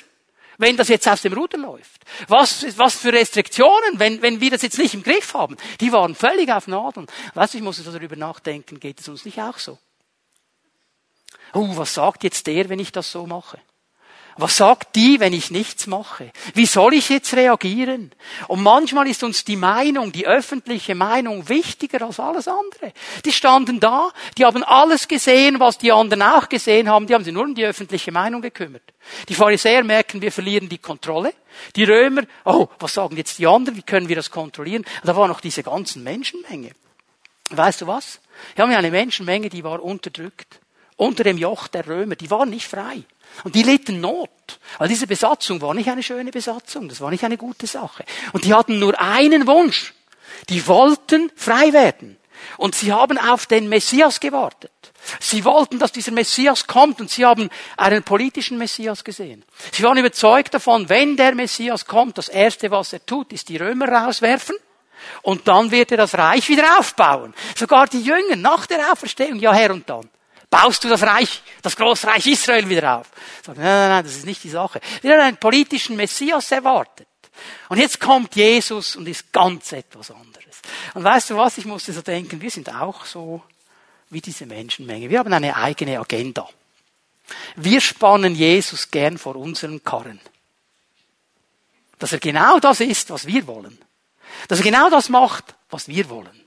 [0.62, 2.06] Wenn das jetzt aus dem Ruder läuft?
[2.28, 5.58] Was, was für Restriktionen, wenn, wenn wir das jetzt nicht im Griff haben?
[5.80, 7.08] Die waren völlig auf Nadeln.
[7.34, 9.80] Weißt du, ich muss darüber nachdenken, geht es uns nicht auch so?
[11.54, 13.60] Oh, was sagt jetzt der, wenn ich das so mache?
[14.38, 16.32] Was sagt die, wenn ich nichts mache?
[16.54, 18.12] Wie soll ich jetzt reagieren?
[18.48, 22.94] Und manchmal ist uns die Meinung, die öffentliche Meinung wichtiger als alles andere.
[23.26, 27.24] Die standen da, die haben alles gesehen, was die anderen auch gesehen haben, die haben
[27.24, 28.84] sich nur um die öffentliche Meinung gekümmert.
[29.28, 31.34] Die Pharisäer merken, wir verlieren die Kontrolle.
[31.76, 34.86] Die Römer, oh, was sagen jetzt die anderen, wie können wir das kontrollieren?
[35.04, 36.72] Da war noch diese ganzen Menschenmenge.
[37.50, 38.22] Weißt du was?
[38.56, 40.62] Wir haben ja eine Menschenmenge, die war unterdrückt.
[40.96, 43.04] Unter dem Joch der Römer, die waren nicht frei.
[43.44, 44.30] Und die litten Not.
[44.78, 48.04] Weil diese Besatzung war nicht eine schöne Besatzung, das war nicht eine gute Sache.
[48.34, 49.94] Und die hatten nur einen Wunsch.
[50.50, 52.18] Die wollten frei werden.
[52.58, 54.72] Und sie haben auf den Messias gewartet.
[55.20, 59.44] Sie wollten, dass dieser Messias kommt und sie haben einen politischen Messias gesehen.
[59.72, 63.58] Sie waren überzeugt davon, wenn der Messias kommt, das Erste, was er tut, ist die
[63.58, 64.56] Römer rauswerfen
[65.24, 67.34] und dann wird er das Reich wieder aufbauen.
[67.56, 70.10] Sogar die Jünger nach der Auferstehung, ja Herr und dann
[70.52, 73.08] baust du das Reich, das Großreich Israel wieder auf.
[73.44, 74.80] Sag, nein, nein, nein, das ist nicht die Sache.
[75.02, 77.08] Wir haben einen politischen Messias erwartet.
[77.70, 80.62] Und jetzt kommt Jesus und ist ganz etwas anderes.
[80.94, 83.42] Und weißt du was, ich musste so denken, wir sind auch so
[84.12, 85.10] wie diese Menschenmenge.
[85.10, 86.48] Wir haben eine eigene Agenda.
[87.56, 90.20] Wir spannen Jesus gern vor unseren Karren.
[91.98, 93.78] Dass er genau das ist, was wir wollen.
[94.50, 96.42] Dass er genau das macht, was wir wollen.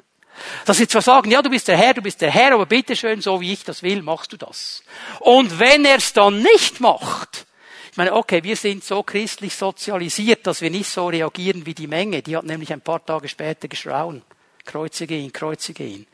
[0.65, 3.21] Dass sie zwar sagen, ja, du bist der Herr, du bist der Herr, aber bitteschön,
[3.21, 4.83] so wie ich das will, machst du das.
[5.21, 7.47] Und wenn er es dann nicht macht,
[7.95, 11.87] ich meine, okay, wir sind so christlich sozialisiert, dass wir nicht so reagieren wie die
[11.87, 12.23] Menge.
[12.23, 14.23] Die hat nämlich ein paar Tage später geschrauen.
[14.65, 16.07] Kreuzige ihn, kreuzige ihn.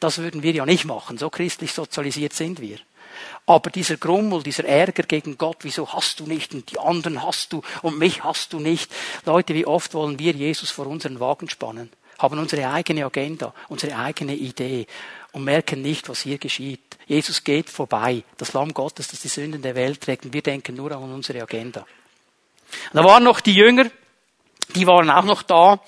[0.00, 1.16] Das würden wir ja nicht machen.
[1.16, 2.76] So christlich sozialisiert sind wir.
[3.46, 7.54] Aber dieser Grummel, dieser Ärger gegen Gott, wieso hast du nicht und die anderen hast
[7.54, 8.92] du und mich hast du nicht.
[9.24, 11.90] Leute, wie oft wollen wir Jesus vor unseren Wagen spannen?
[12.24, 14.86] Haben unsere eigene Agenda, unsere eigene Idee
[15.32, 16.96] und merken nicht, was hier geschieht.
[17.06, 20.74] Jesus geht vorbei, das Lamm Gottes, das die Sünden der Welt trägt, und wir denken
[20.74, 21.86] nur an unsere Agenda.
[22.92, 23.90] Da waren noch die Jünger,
[24.74, 25.80] die waren auch noch da.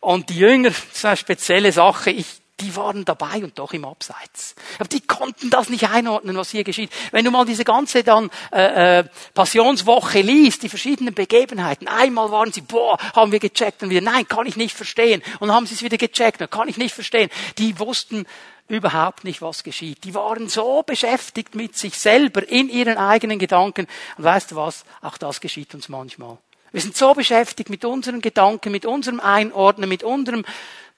[0.00, 2.10] Und die Jünger, das ist eine spezielle Sache.
[2.10, 2.26] Ich
[2.60, 4.54] die waren dabei und doch im Abseits.
[4.78, 6.90] Aber die konnten das nicht einordnen, was hier geschieht.
[7.10, 12.52] Wenn du mal diese ganze dann äh, äh, Passionswoche liest, die verschiedenen Begebenheiten, einmal waren
[12.52, 15.22] sie, boah, haben wir gecheckt und wieder, nein, kann ich nicht verstehen.
[15.40, 17.28] Und haben sie es wieder gecheckt, und kann ich nicht verstehen.
[17.58, 18.24] Die wussten
[18.68, 20.04] überhaupt nicht, was geschieht.
[20.04, 23.88] Die waren so beschäftigt mit sich selber in ihren eigenen Gedanken.
[24.16, 24.84] Und weißt du was?
[25.02, 26.38] Auch das geschieht uns manchmal.
[26.70, 30.44] Wir sind so beschäftigt mit unseren Gedanken, mit unserem Einordnen, mit unserem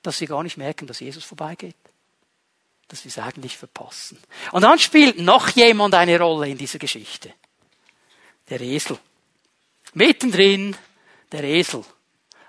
[0.07, 1.77] dass wir gar nicht merken, dass Jesus vorbeigeht.
[2.89, 4.19] Dass wir es eigentlich verpassen.
[4.53, 7.33] Und dann spielt noch jemand eine Rolle in dieser Geschichte.
[8.49, 8.99] Der Esel.
[9.95, 10.77] Mittendrin
[11.33, 11.85] der Esel.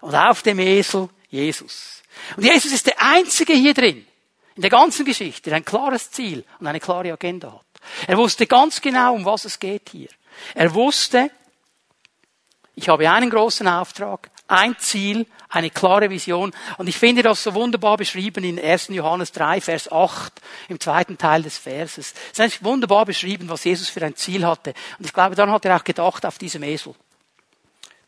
[0.02, 2.04] Und auf dem Esel Jesus.
[2.36, 4.06] Und Jesus ist der Einzige hier drin,
[4.56, 7.82] in der ganzen Geschichte, der ein klares Ziel und eine klare Agenda hat.
[8.08, 10.10] Er wusste ganz genau, um was es geht hier.
[10.54, 11.32] Er wusste,
[12.76, 16.54] ich habe einen großen Auftrag, ein Ziel, eine klare Vision.
[16.78, 18.90] Und ich finde das so wunderbar beschrieben in 1.
[18.90, 20.34] Johannes 3, Vers 8,
[20.70, 22.14] im zweiten Teil des Verses.
[22.14, 24.74] Es ist eigentlich wunderbar beschrieben, was Jesus für ein Ziel hatte.
[25.00, 26.96] Und ich glaube, dann hat er auch gedacht auf diesem Esel.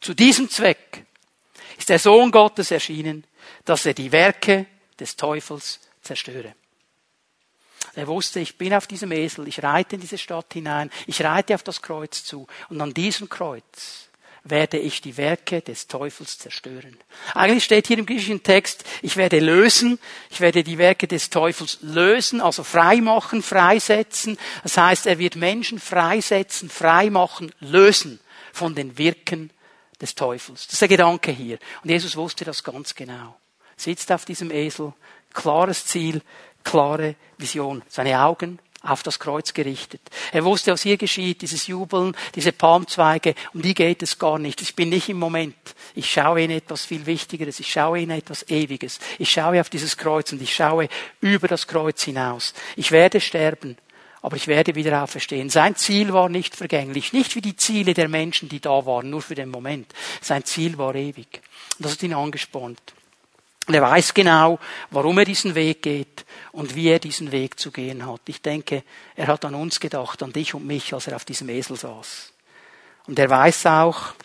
[0.01, 1.05] Zu diesem Zweck
[1.77, 3.25] ist der Sohn Gottes erschienen,
[3.65, 4.65] dass er die Werke
[4.99, 6.55] des Teufels zerstöre.
[7.95, 11.55] Er wusste, ich bin auf diesem Esel, ich reite in diese Stadt hinein, ich reite
[11.55, 14.08] auf das Kreuz zu und an diesem Kreuz
[14.43, 16.97] werde ich die Werke des Teufels zerstören.
[17.33, 19.99] Eigentlich steht hier im griechischen Text, ich werde lösen,
[20.29, 24.37] ich werde die Werke des Teufels lösen, also freimachen, freisetzen.
[24.63, 28.19] Das heißt, er wird Menschen freisetzen, freimachen, lösen
[28.53, 29.51] von den Wirken
[30.01, 30.65] des Teufels.
[30.65, 31.59] Das ist der Gedanke hier.
[31.83, 33.37] Und Jesus wusste das ganz genau.
[33.75, 34.93] Sitzt auf diesem Esel,
[35.33, 36.21] klares Ziel,
[36.63, 37.81] klare Vision.
[37.87, 40.01] Seine Augen auf das Kreuz gerichtet.
[40.31, 44.61] Er wusste, was hier geschieht, dieses Jubeln, diese Palmzweige, um die geht es gar nicht.
[44.61, 45.55] Ich bin nicht im Moment.
[45.95, 47.59] Ich schaue in etwas viel Wichtigeres.
[47.59, 48.99] Ich schaue in etwas Ewiges.
[49.17, 50.87] Ich schaue auf dieses Kreuz und ich schaue
[51.19, 52.53] über das Kreuz hinaus.
[52.77, 53.77] Ich werde sterben,
[54.21, 55.49] aber ich werde wieder auferstehen.
[55.49, 59.21] Sein Ziel war nicht vergänglich, nicht wie die Ziele der Menschen, die da waren, nur
[59.21, 59.93] für den Moment.
[60.21, 61.41] Sein Ziel war ewig.
[61.77, 62.81] Und das hat ihn angespornt.
[63.69, 64.57] Und er weiß genau,
[64.89, 68.21] warum er diesen Weg geht und wie er diesen Weg zu gehen hat.
[68.25, 68.81] Ich denke,
[69.15, 72.33] er hat an uns gedacht, an dich und mich, als er auf diesem Esel saß.
[73.05, 74.15] Und er weiß auch,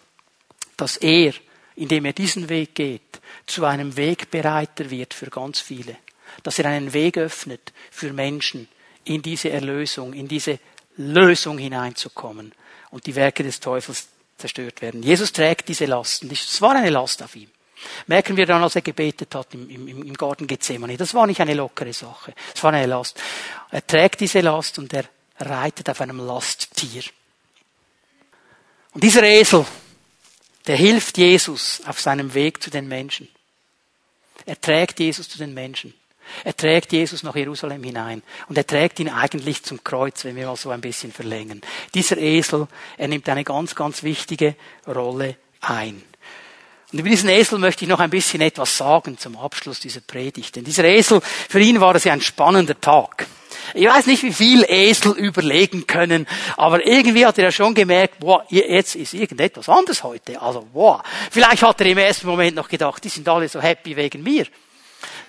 [0.79, 1.35] dass er,
[1.77, 5.99] indem er diesen Weg geht, zu einem Wegbereiter wird für ganz viele.
[6.43, 8.67] Dass er einen Weg öffnet für Menschen,
[9.05, 10.59] in diese Erlösung, in diese
[10.97, 12.53] Lösung hineinzukommen
[12.93, 15.03] und die Werke des Teufels zerstört werden.
[15.03, 16.31] Jesus trägt diese Lasten.
[16.31, 17.51] Es war eine Last auf ihm.
[18.07, 20.97] Merken wir dann, als er gebetet hat im, im, im Garten Gethsemane.
[20.97, 22.35] Das war nicht eine lockere Sache.
[22.55, 23.21] Es war eine Last.
[23.71, 25.05] Er trägt diese Last und er
[25.39, 27.03] reitet auf einem Lasttier.
[28.93, 29.67] Und dieser Esel,
[30.67, 33.29] der hilft Jesus auf seinem Weg zu den Menschen.
[34.47, 35.95] Er trägt Jesus zu den Menschen.
[36.43, 38.23] Er trägt Jesus nach Jerusalem hinein.
[38.49, 41.61] Und er trägt ihn eigentlich zum Kreuz, wenn wir mal so ein bisschen verlängern.
[41.95, 42.67] Dieser Esel,
[42.97, 46.03] er nimmt eine ganz, ganz wichtige Rolle ein.
[46.95, 50.55] Und über diesen Esel möchte ich noch ein bisschen etwas sagen zum Abschluss dieser Predigt.
[50.55, 53.27] Denn dieser Esel, für ihn war es ja ein spannender Tag.
[53.75, 58.21] Ich weiß nicht, wie viel Esel überlegen können, aber irgendwie hat er ja schon gemerkt,
[58.21, 60.41] boah, jetzt ist irgendetwas anders heute.
[60.41, 61.03] Also, boah.
[61.33, 64.47] Vielleicht hat er im ersten Moment noch gedacht, die sind alle so happy wegen mir.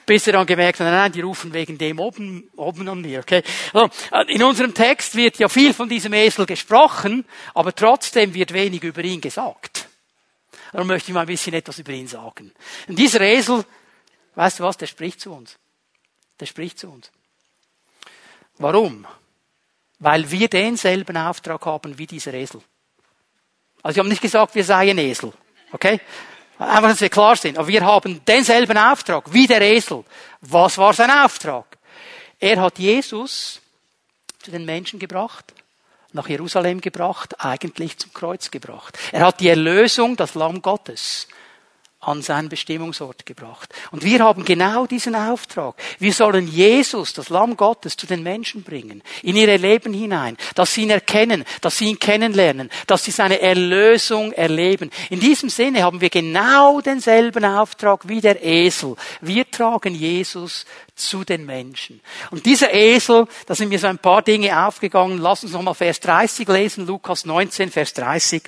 [0.06, 3.42] Bis er dann gemerkt hat, nein, die rufen wegen dem oben, oben an mir, okay?
[3.74, 3.90] Also,
[4.28, 7.26] in unserem Text wird ja viel von diesem Esel gesprochen,
[7.56, 9.85] aber trotzdem wird wenig über ihn gesagt.
[10.72, 12.52] Darum möchte ich mal ein bisschen etwas über ihn sagen.
[12.88, 13.66] Und dieser Esel,
[14.36, 15.58] weißt du was, der spricht zu uns.
[16.40, 17.12] Der spricht zu uns.
[18.58, 19.06] Warum?
[20.00, 22.62] Weil wir denselben Auftrag haben wie dieser Esel.
[23.82, 25.32] Also ich habe nicht gesagt, wir seien Esel.
[25.72, 26.02] Okay?
[26.58, 27.58] Einfach, dass wir klar sind.
[27.58, 30.04] Aber wir haben denselben Auftrag wie der Esel.
[30.42, 31.78] Was war sein Auftrag?
[32.40, 33.62] Er hat Jesus
[34.42, 35.54] zu den Menschen gebracht
[36.16, 38.98] nach Jerusalem gebracht, eigentlich zum Kreuz gebracht.
[39.12, 41.28] Er hat die Erlösung, das Lamm Gottes,
[42.06, 43.74] an seinen Bestimmungsort gebracht.
[43.92, 45.76] Und wir haben genau diesen Auftrag.
[46.00, 50.74] Wir sollen Jesus, das Lamm Gottes, zu den Menschen bringen, in ihre Leben hinein, dass
[50.74, 54.92] sie ihn erkennen, dass sie ihn kennenlernen, dass sie seine Erlösung erleben.
[55.10, 58.96] In diesem Sinne haben wir genau denselben Auftrag wie der Esel.
[59.22, 60.66] Wir tragen Jesus
[60.96, 62.02] zu den Menschen.
[62.32, 65.18] Und dieser Esel, da sind mir so ein paar Dinge aufgegangen.
[65.18, 68.44] Lass uns nochmal Vers 30 lesen, Lukas 19, Vers 30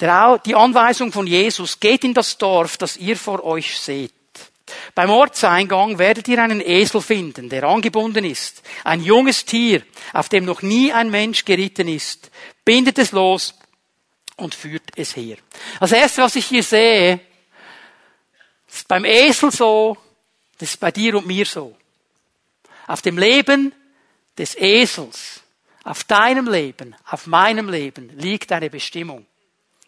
[0.00, 4.12] die Anweisung von Jesus, geht in das Dorf, das ihr vor euch seht.
[4.94, 8.62] Beim Ortseingang werdet ihr einen Esel finden, der angebunden ist.
[8.84, 9.82] Ein junges Tier,
[10.12, 12.30] auf dem noch nie ein Mensch geritten ist.
[12.64, 13.54] Bindet es los
[14.36, 15.36] und führt es her.
[15.80, 17.20] Das erste, was ich hier sehe,
[18.70, 19.96] ist beim Esel so,
[20.58, 21.76] das ist bei dir und mir so.
[22.86, 23.72] Auf dem Leben
[24.36, 25.40] des Esels,
[25.84, 29.26] auf deinem Leben, auf meinem Leben liegt eine Bestimmung.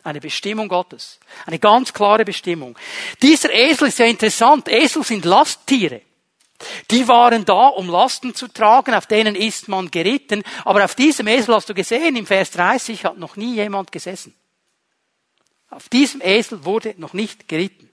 [0.02, 1.18] Eine Bestimmung Gottes.
[1.46, 2.76] Eine ganz klare Bestimmung.
[3.22, 4.68] Dieser Esel ist ja interessant.
[4.68, 6.02] Esel sind Lasttiere.
[6.90, 10.42] Die waren da, um Lasten zu tragen, auf denen ist man geritten.
[10.64, 14.34] Aber auf diesem Esel hast du gesehen, im Vers 30 hat noch nie jemand gesessen.
[15.70, 17.89] Auf diesem Esel wurde noch nicht geritten.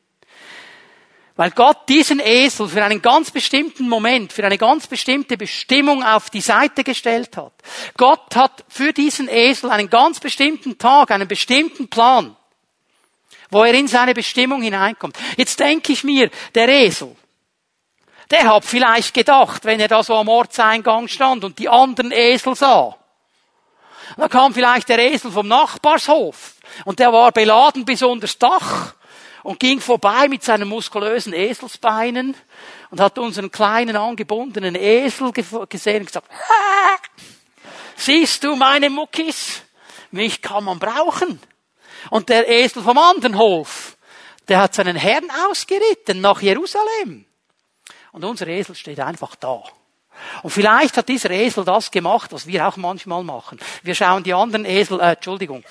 [1.37, 6.31] Weil Gott diesen Esel für einen ganz bestimmten Moment, für eine ganz bestimmte Bestimmung auf
[6.31, 7.53] die Seite gestellt hat.
[7.95, 12.35] Gott hat für diesen Esel einen ganz bestimmten Tag, einen bestimmten Plan,
[13.51, 15.15] wo er in seine Bestimmung hineinkommt.
[15.37, 17.15] Jetzt denke ich mir, der Esel,
[18.31, 22.55] der hat vielleicht gedacht, wenn er da so am Ortseingang stand und die anderen Esel
[22.55, 22.97] sah,
[24.17, 28.95] da kam vielleicht der Esel vom Nachbarshof und der war beladen bis unter das Dach
[29.47, 32.35] und ging vorbei mit seinen muskulösen Eselsbeinen
[32.89, 36.29] und hat unseren kleinen angebundenen Esel gesehen und gesagt,
[37.95, 39.61] siehst du meine Muckis?
[40.11, 41.39] Mich kann man brauchen.
[42.09, 43.95] Und der Esel vom anderen Hof,
[44.49, 47.23] der hat seinen Herrn ausgeritten nach Jerusalem.
[48.11, 49.63] Und unser Esel steht einfach da.
[50.43, 53.59] Und vielleicht hat dieser Esel das gemacht, was wir auch manchmal machen.
[53.81, 55.63] Wir schauen die anderen Esel, äh, Entschuldigung,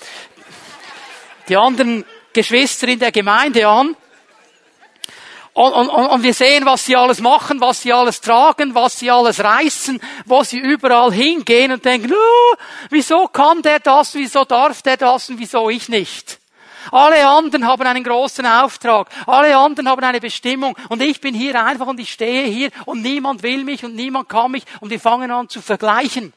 [1.51, 2.07] die anderen
[2.37, 3.97] Geschwister in der Gemeinde an.
[5.55, 9.11] Und, und, und wir sehen, was sie alles machen, was sie alles tragen, was sie
[9.11, 12.55] alles reißen, wo sie überall hingehen und denken, oh,
[12.91, 16.39] wieso kann der das, wieso darf der das und wieso ich nicht?
[16.93, 19.09] Alle anderen haben einen großen Auftrag.
[19.27, 20.77] Alle anderen haben eine Bestimmung.
[20.91, 24.29] Und ich bin hier einfach und ich stehe hier und niemand will mich und niemand
[24.29, 26.35] kann mich und wir fangen an zu vergleichen.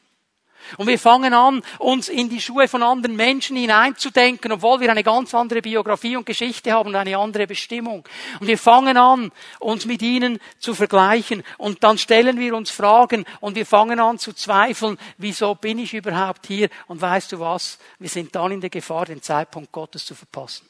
[0.76, 5.02] Und wir fangen an, uns in die Schuhe von anderen Menschen hineinzudenken, obwohl wir eine
[5.02, 8.06] ganz andere Biografie und Geschichte haben und eine andere Bestimmung.
[8.40, 11.42] Und wir fangen an, uns mit ihnen zu vergleichen.
[11.58, 15.94] Und dann stellen wir uns Fragen und wir fangen an zu zweifeln, wieso bin ich
[15.94, 16.68] überhaupt hier?
[16.86, 17.78] Und weißt du was?
[17.98, 20.66] Wir sind dann in der Gefahr, den Zeitpunkt Gottes zu verpassen.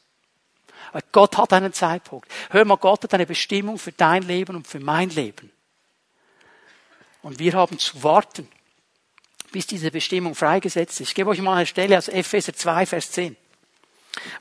[0.91, 2.27] Weil Gott hat einen Zeitpunkt.
[2.49, 5.51] Hör mal, Gott hat eine Bestimmung für dein Leben und für mein Leben.
[7.21, 8.47] Und wir haben zu warten
[9.51, 11.09] bis diese Bestimmung freigesetzt ist.
[11.09, 13.35] Ich gebe euch mal eine Stelle aus Epheser 2, Vers 10.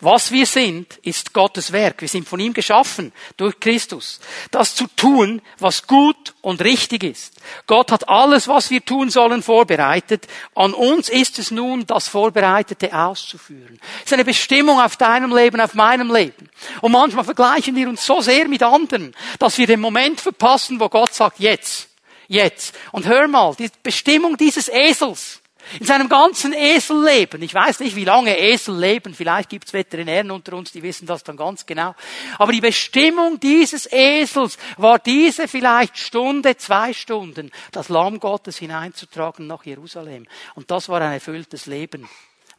[0.00, 2.00] Was wir sind, ist Gottes Werk.
[2.00, 4.20] Wir sind von ihm geschaffen durch Christus.
[4.50, 7.34] Das zu tun, was gut und richtig ist.
[7.66, 10.26] Gott hat alles, was wir tun sollen, vorbereitet.
[10.56, 13.78] An uns ist es nun, das Vorbereitete auszuführen.
[14.00, 16.50] Es ist eine Bestimmung auf deinem Leben, auf meinem Leben.
[16.80, 20.88] Und manchmal vergleichen wir uns so sehr mit anderen, dass wir den Moment verpassen, wo
[20.88, 21.89] Gott sagt, jetzt
[22.30, 22.78] jetzt.
[22.92, 25.42] Und hör mal, die Bestimmung dieses Esels,
[25.78, 30.54] in seinem ganzen Eselleben, ich weiß nicht, wie lange Esel leben, vielleicht gibt's Veterinären unter
[30.54, 31.94] uns, die wissen das dann ganz genau,
[32.38, 39.46] aber die Bestimmung dieses Esels war diese vielleicht Stunde, zwei Stunden, das Lamm Gottes hineinzutragen
[39.46, 40.26] nach Jerusalem.
[40.54, 42.08] Und das war ein erfülltes Leben,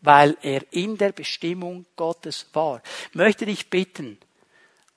[0.02, 2.82] weil er in der Bestimmung Gottes war.
[3.10, 4.20] Ich möchte dich bitten,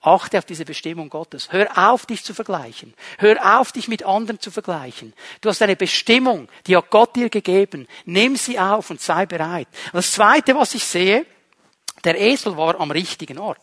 [0.05, 1.51] Achte auf diese Bestimmung Gottes.
[1.51, 2.93] Hör auf, dich zu vergleichen.
[3.17, 5.15] Hör auf, dich mit anderen zu vergleichen.
[5.41, 7.89] Du hast eine Bestimmung, die hat Gott dir gegeben.
[8.05, 9.67] Nimm sie auf und sei bereit.
[9.87, 11.25] Und das Zweite, was ich sehe,
[12.05, 13.59] der Esel war am richtigen Ort.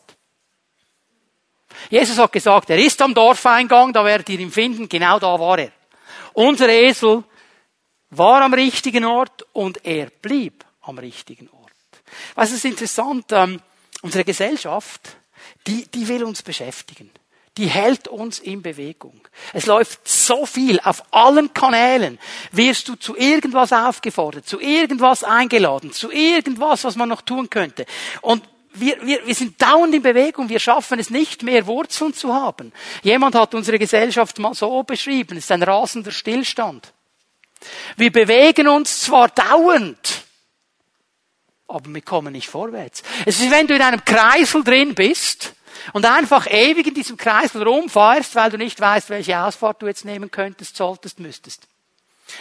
[1.91, 5.59] Jesus hat gesagt, er ist am Dorfeingang, da werdet ihr ihn finden, genau da war
[5.59, 5.71] er.
[6.33, 7.23] Unser Esel
[8.09, 11.71] war am richtigen Ort und er blieb am richtigen Ort.
[12.33, 13.61] Was ist interessant, ähm,
[14.01, 15.17] unsere Gesellschaft,
[15.67, 17.09] die, die will uns beschäftigen.
[17.57, 19.27] Die hält uns in Bewegung.
[19.51, 22.17] Es läuft so viel auf allen Kanälen.
[22.53, 27.85] Wirst du zu irgendwas aufgefordert, zu irgendwas eingeladen, zu irgendwas, was man noch tun könnte.
[28.21, 28.43] Und
[28.73, 30.47] wir, wir, wir sind dauernd in Bewegung.
[30.47, 32.71] Wir schaffen es nicht mehr, Wurzeln zu haben.
[33.03, 35.37] Jemand hat unsere Gesellschaft mal so beschrieben.
[35.37, 36.93] Es ist ein rasender Stillstand.
[37.97, 40.20] Wir bewegen uns zwar dauernd,
[41.71, 43.03] aber wir kommen nicht vorwärts.
[43.25, 45.53] Es ist, wenn du in einem Kreisel drin bist
[45.93, 50.05] und einfach ewig in diesem Kreisel rumfährst, weil du nicht weißt, welche Ausfahrt du jetzt
[50.05, 51.67] nehmen könntest, solltest, müsstest.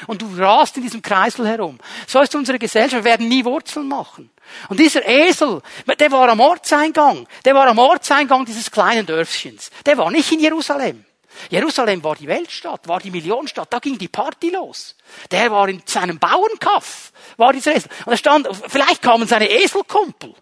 [0.07, 1.78] Und du rast in diesem Kreisel herum.
[2.07, 3.05] So ist unsere Gesellschaft.
[3.05, 4.31] Wir werden nie Wurzeln machen.
[4.68, 5.62] Und dieser Esel,
[5.99, 7.26] der war am Ortseingang.
[7.45, 9.70] Der war am Ortseingang dieses kleinen Dörfchens.
[9.87, 11.05] Der war nicht in Jerusalem.
[11.49, 14.97] Jerusalem war die Weltstadt, war die Millionenstadt, da ging die Party los.
[15.31, 17.91] Der war in seinem Bauernkaff, war dieser Esel.
[18.05, 20.35] Und er stand, vielleicht kamen seine Eselkumpel.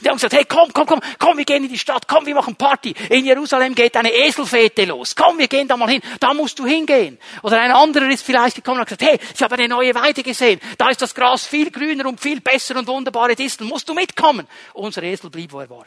[0.00, 2.34] Die haben gesagt, hey, komm, komm, komm, komm, wir gehen in die Stadt, komm, wir
[2.34, 2.94] machen Party.
[3.08, 5.14] In Jerusalem geht eine Eselfete los.
[5.16, 6.02] Komm, wir gehen da mal hin.
[6.20, 7.18] Da musst du hingehen.
[7.42, 10.22] Oder ein anderer ist vielleicht gekommen und hat gesagt, hey, ich habe eine neue Weide
[10.22, 10.60] gesehen.
[10.78, 13.68] Da ist das Gras viel grüner und viel besser und wunderbare Disteln.
[13.68, 14.46] Musst du mitkommen?
[14.74, 15.86] Unser Esel blieb, wo er war.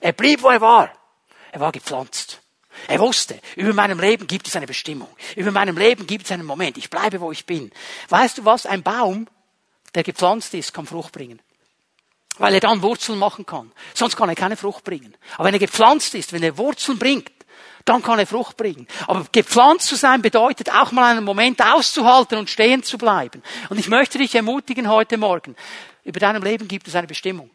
[0.00, 0.92] Er blieb, wo er war.
[1.52, 2.41] Er war gepflanzt.
[2.88, 5.08] Er wusste, über meinem Leben gibt es eine Bestimmung.
[5.36, 6.76] Über meinem Leben gibt es einen Moment.
[6.76, 7.70] Ich bleibe, wo ich bin.
[8.08, 8.66] Weißt du was?
[8.66, 9.28] Ein Baum,
[9.94, 11.40] der gepflanzt ist, kann Frucht bringen.
[12.38, 13.70] Weil er dann Wurzeln machen kann.
[13.94, 15.14] Sonst kann er keine Frucht bringen.
[15.34, 17.30] Aber wenn er gepflanzt ist, wenn er Wurzeln bringt,
[17.84, 18.86] dann kann er Frucht bringen.
[19.06, 23.42] Aber gepflanzt zu sein bedeutet auch mal einen Moment auszuhalten und stehen zu bleiben.
[23.68, 25.56] Und ich möchte dich ermutigen heute Morgen.
[26.04, 27.50] Über deinem Leben gibt es eine Bestimmung.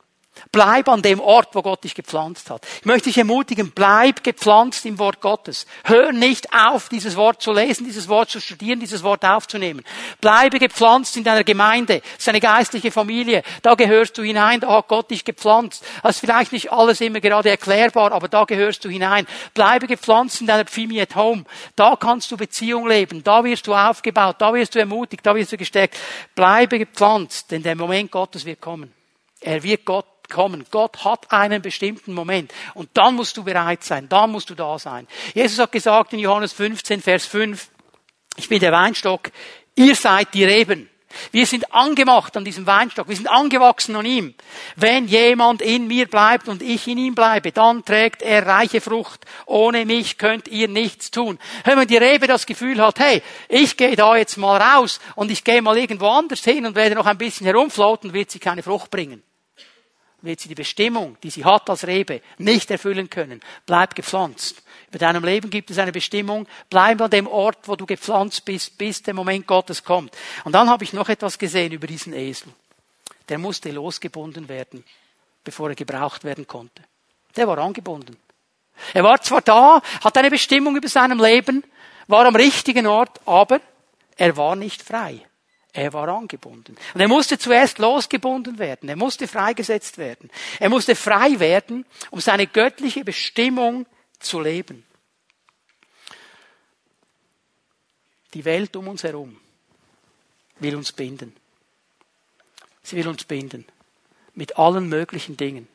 [0.52, 2.66] Bleib an dem Ort, wo Gott dich gepflanzt hat.
[2.80, 5.66] Ich möchte dich ermutigen, bleib gepflanzt im Wort Gottes.
[5.84, 9.84] Hör nicht auf, dieses Wort zu lesen, dieses Wort zu studieren, dieses Wort aufzunehmen.
[10.22, 12.02] Bleibe gepflanzt in deiner Gemeinde.
[12.02, 13.44] Das ist eine geistliche Familie.
[13.62, 15.84] Da gehörst du hinein, da hat Gott dich gepflanzt.
[16.04, 19.28] Das ist vielleicht nicht alles immer gerade erklärbar, aber da gehörst du hinein.
[19.54, 21.46] Bleibe gepflanzt in deiner Pfimi at Home.
[21.76, 23.24] Da kannst du Beziehung leben.
[23.24, 24.38] Da wirst du aufgebaut.
[24.40, 25.26] Da wirst du ermutigt.
[25.26, 25.98] Da wirst du gestärkt.
[26.36, 28.94] Bleibe gepflanzt, denn der Moment Gottes wird kommen.
[29.40, 30.66] Er wird Gott kommen.
[30.72, 32.54] Gott hat einen bestimmten Moment.
[32.74, 34.10] Und dann musst du bereit sein.
[34.10, 35.08] Dann musst du da sein.
[35.34, 37.70] Jesus hat gesagt in Johannes 15, Vers 5,
[38.36, 39.32] ich bin der Weinstock,
[39.76, 40.90] ihr seid die Reben.
[41.32, 43.08] Wir sind angemacht an diesem Weinstock.
[43.08, 44.36] Wir sind angewachsen an ihm.
[44.76, 49.26] Wenn jemand in mir bleibt und ich in ihm bleibe, dann trägt er reiche Frucht.
[49.46, 51.40] Ohne mich könnt ihr nichts tun.
[51.64, 55.44] Wenn die Rebe das Gefühl hat, hey, ich gehe da jetzt mal raus und ich
[55.44, 58.92] gehe mal irgendwo anders hin und werde noch ein bisschen herumfloten, wird sie keine Frucht
[58.92, 59.24] bringen
[60.28, 63.42] wird sie die Bestimmung, die sie hat als Rebe, nicht erfüllen können.
[63.66, 64.62] Bleib gepflanzt.
[64.92, 66.48] Bei deinem Leben gibt es eine Bestimmung.
[66.70, 70.16] Bleib an dem Ort, wo du gepflanzt bist, bis der Moment Gottes kommt.
[70.44, 72.54] Und dann habe ich noch etwas gesehen über diesen Esel.
[73.30, 74.84] Der musste losgebunden werden,
[75.44, 76.84] bevor er gebraucht werden konnte.
[77.36, 78.18] Der war angebunden.
[78.94, 81.64] Er war zwar da, hat eine Bestimmung über seinem Leben,
[82.08, 83.60] war am richtigen Ort, aber
[84.16, 85.27] er war nicht frei.
[85.78, 86.76] Er war angebunden.
[86.96, 88.90] Und er musste zuerst losgebunden werden.
[88.90, 90.32] Er musste freigesetzt werden.
[90.60, 93.86] Er musste frei werden, um seine göttliche Bestimmung
[94.18, 94.84] zu leben.
[98.34, 99.40] Die Welt um uns herum
[100.58, 101.36] will uns binden.
[102.82, 103.64] Sie will uns binden.
[104.34, 105.68] Mit allen möglichen Dingen.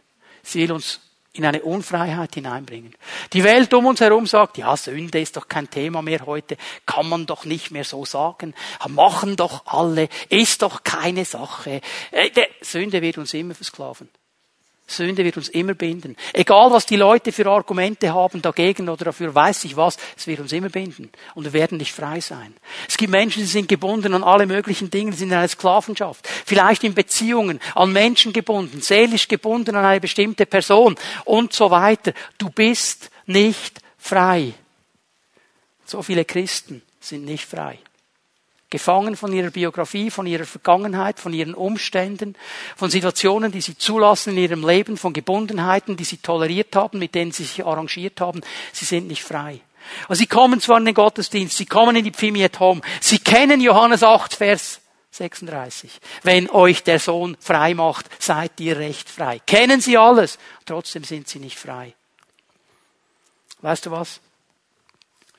[0.42, 0.98] Sie will uns
[1.34, 2.94] in eine Unfreiheit hineinbringen.
[3.32, 7.08] Die Welt um uns herum sagt, ja, Sünde ist doch kein Thema mehr heute, kann
[7.08, 8.54] man doch nicht mehr so sagen,
[8.88, 11.80] machen doch alle, ist doch keine Sache.
[12.10, 12.30] Äh,
[12.60, 14.10] Sünde wird uns immer versklaven.
[14.86, 16.16] Sünde wird uns immer binden.
[16.32, 20.40] Egal, was die Leute für Argumente haben dagegen oder dafür weiß ich was, es wird
[20.40, 21.10] uns immer binden.
[21.34, 22.54] Und wir werden nicht frei sein.
[22.88, 26.28] Es gibt Menschen, die sind gebunden an alle möglichen Dinge, sind in einer Sklavenschaft.
[26.28, 32.12] Vielleicht in Beziehungen, an Menschen gebunden, seelisch gebunden an eine bestimmte Person und so weiter.
[32.36, 34.52] Du bist nicht frei.
[35.86, 37.78] So viele Christen sind nicht frei
[38.72, 42.34] gefangen von ihrer Biografie, von ihrer Vergangenheit, von ihren Umständen,
[42.74, 47.14] von Situationen, die sie zulassen in ihrem Leben, von Gebundenheiten, die sie toleriert haben, mit
[47.14, 48.40] denen sie sich arrangiert haben.
[48.72, 49.60] Sie sind nicht frei.
[50.08, 53.18] Also sie kommen zwar in den Gottesdienst, sie kommen in die Pfimi at Home, sie
[53.18, 56.00] kennen Johannes 8, Vers 36.
[56.22, 59.38] Wenn euch der Sohn frei macht, seid ihr recht frei.
[59.40, 61.94] Kennen sie alles, trotzdem sind sie nicht frei.
[63.60, 64.20] Weißt du was?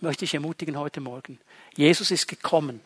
[0.01, 1.39] Möchte ich ermutigen heute Morgen.
[1.75, 2.81] Jesus ist gekommen,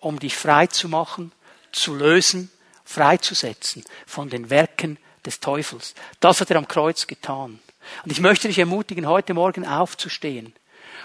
[0.00, 1.32] um dich frei zu machen,
[1.72, 2.50] zu lösen,
[2.84, 5.94] freizusetzen von den Werken des Teufels.
[6.20, 7.60] Das hat er am Kreuz getan.
[8.04, 10.54] Und ich möchte dich ermutigen, heute Morgen aufzustehen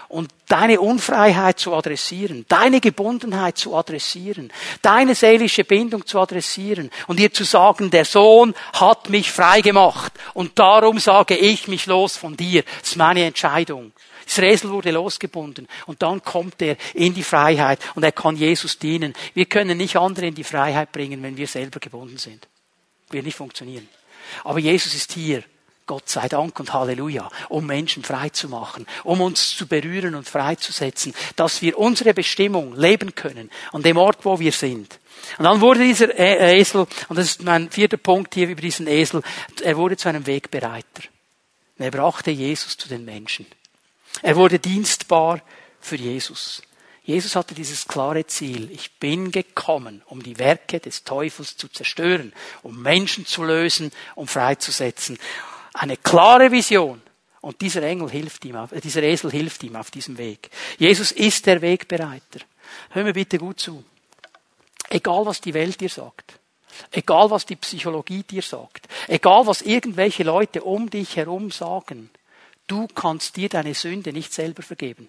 [0.08, 7.18] und deine Unfreiheit zu adressieren, deine Gebundenheit zu adressieren, deine seelische Bindung zu adressieren und
[7.18, 12.16] ihr zu sagen, der Sohn hat mich frei gemacht und darum sage ich mich los
[12.16, 12.62] von dir.
[12.80, 13.92] Das ist meine Entscheidung.
[14.26, 19.14] Israel wurde losgebunden und dann kommt er in die Freiheit und er kann Jesus dienen.
[19.34, 22.48] Wir können nicht andere in die Freiheit bringen, wenn wir selber gebunden sind.
[23.10, 23.88] Wird nicht funktionieren.
[24.44, 25.44] Aber Jesus ist hier.
[25.86, 30.26] Gott sei Dank und Halleluja, um Menschen frei zu machen, um uns zu berühren und
[30.26, 34.98] freizusetzen, dass wir unsere Bestimmung leben können, an dem Ort, wo wir sind.
[35.36, 39.22] Und dann wurde dieser Esel, und das ist mein vierter Punkt hier über diesen Esel,
[39.62, 41.02] er wurde zu einem Wegbereiter.
[41.76, 43.46] Er brachte Jesus zu den Menschen.
[44.22, 45.40] Er wurde dienstbar
[45.80, 46.62] für Jesus.
[47.04, 48.70] Jesus hatte dieses klare Ziel.
[48.70, 54.26] Ich bin gekommen, um die Werke des Teufels zu zerstören, um Menschen zu lösen, um
[54.26, 55.18] freizusetzen.
[55.74, 57.02] Eine klare Vision.
[57.42, 60.48] Und dieser Engel hilft ihm, äh, dieser Esel hilft ihm auf diesem Weg.
[60.78, 62.40] Jesus ist der Wegbereiter.
[62.88, 63.84] Hör mir bitte gut zu.
[64.88, 66.38] Egal was die Welt dir sagt.
[66.90, 68.88] Egal was die Psychologie dir sagt.
[69.08, 72.08] Egal was irgendwelche Leute um dich herum sagen.
[72.66, 75.08] Du kannst dir deine Sünde nicht selber vergeben.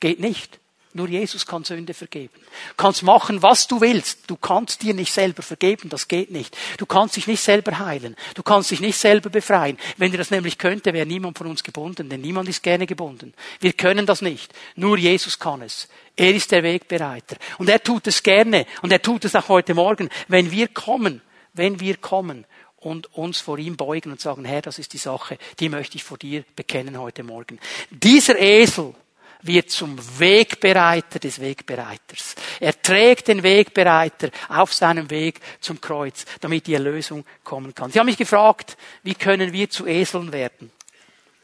[0.00, 0.58] Geht nicht.
[0.94, 2.34] Nur Jesus kann Sünde vergeben.
[2.76, 4.20] Kannst machen, was du willst.
[4.26, 5.90] Du kannst dir nicht selber vergeben.
[5.90, 6.56] Das geht nicht.
[6.78, 8.16] Du kannst dich nicht selber heilen.
[8.34, 9.78] Du kannst dich nicht selber befreien.
[9.98, 13.34] Wenn er das nämlich könnte, wäre niemand von uns gebunden, denn niemand ist gerne gebunden.
[13.60, 14.52] Wir können das nicht.
[14.76, 15.88] Nur Jesus kann es.
[16.16, 17.36] Er ist der Wegbereiter.
[17.58, 18.66] Und er tut es gerne.
[18.80, 20.08] Und er tut es auch heute Morgen.
[20.26, 21.20] Wenn wir kommen,
[21.52, 22.46] wenn wir kommen
[22.80, 26.04] und uns vor ihm beugen und sagen, Herr, das ist die Sache, die möchte ich
[26.04, 27.58] vor dir bekennen heute Morgen.
[27.90, 28.94] Dieser Esel
[29.42, 32.34] wird zum Wegbereiter des Wegbereiters.
[32.60, 37.90] Er trägt den Wegbereiter auf seinem Weg zum Kreuz, damit die Erlösung kommen kann.
[37.90, 40.70] Sie haben mich gefragt, wie können wir zu Eseln werden?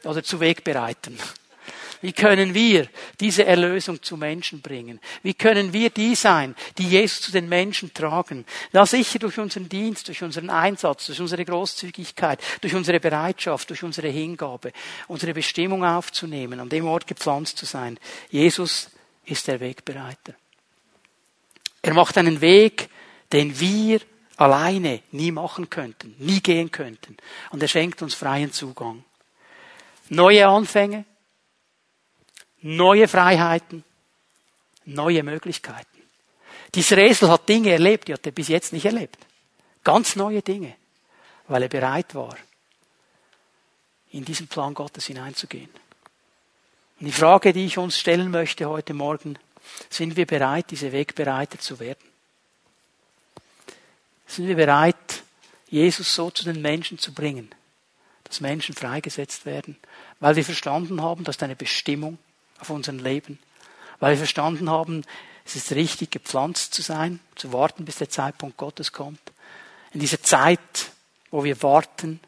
[0.03, 1.17] Oder zu Wegbereitern?
[2.05, 2.87] Wie können wir
[3.19, 4.99] diese Erlösung zu Menschen bringen?
[5.23, 8.45] Wie können wir die sein, die Jesus zu den Menschen tragen?
[8.73, 13.81] Na sicher durch unseren Dienst, durch unseren Einsatz, durch unsere Großzügigkeit, durch unsere Bereitschaft, durch
[13.81, 14.71] unsere Hingabe,
[15.07, 17.97] unsere Bestimmung aufzunehmen, an dem Ort gepflanzt zu sein.
[18.29, 18.91] Jesus
[19.25, 20.35] ist der Wegbereiter.
[21.81, 22.87] Er macht einen Weg,
[23.33, 23.99] den wir
[24.37, 27.17] alleine nie machen könnten, nie gehen könnten.
[27.49, 29.03] Und er schenkt uns freien Zugang.
[30.09, 31.05] Neue Anfänge,
[32.65, 33.83] neue Freiheiten,
[34.85, 36.01] neue Möglichkeiten.
[36.73, 39.17] Dieser Esel hat Dinge erlebt, die hat er bis jetzt nicht erlebt.
[39.83, 40.75] Ganz neue Dinge,
[41.47, 42.35] weil er bereit war,
[44.11, 45.69] in diesen Plan Gottes hineinzugehen.
[46.99, 49.37] Und die Frage, die ich uns stellen möchte heute Morgen,
[49.89, 52.03] sind wir bereit, diese Wegbereiter zu werden?
[54.25, 55.23] Sind wir bereit,
[55.69, 57.53] Jesus so zu den Menschen zu bringen,
[58.23, 59.77] dass Menschen freigesetzt werden,
[60.19, 62.17] weil wir verstanden haben, dass eine Bestimmung
[62.59, 63.39] auf unserem Leben,
[63.99, 65.03] weil wir verstanden haben,
[65.45, 69.21] es ist richtig, gepflanzt zu sein, zu warten, bis der Zeitpunkt Gottes kommt.
[69.93, 70.91] In dieser Zeit,
[71.29, 72.19] wo wir warten,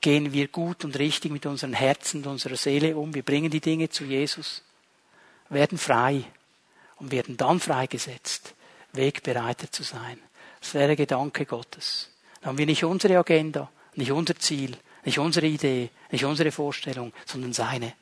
[0.00, 3.14] gehen wir gut und richtig mit unseren Herzen und unserer Seele um.
[3.14, 4.62] Wir bringen die Dinge zu Jesus,
[5.48, 6.24] werden frei
[6.96, 8.54] und werden dann freigesetzt,
[8.92, 10.18] wegbereitet zu sein.
[10.60, 12.10] Das wäre der Gedanke Gottes.
[12.40, 17.12] Dann haben wir nicht unsere Agenda, nicht unser Ziel, nicht unsere Idee, nicht unsere Vorstellung,
[17.24, 17.94] sondern seine.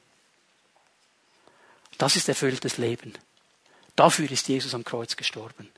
[1.99, 3.15] Das ist erfülltes Leben.
[3.95, 5.71] Dafür ist Jesus am Kreuz gestorben.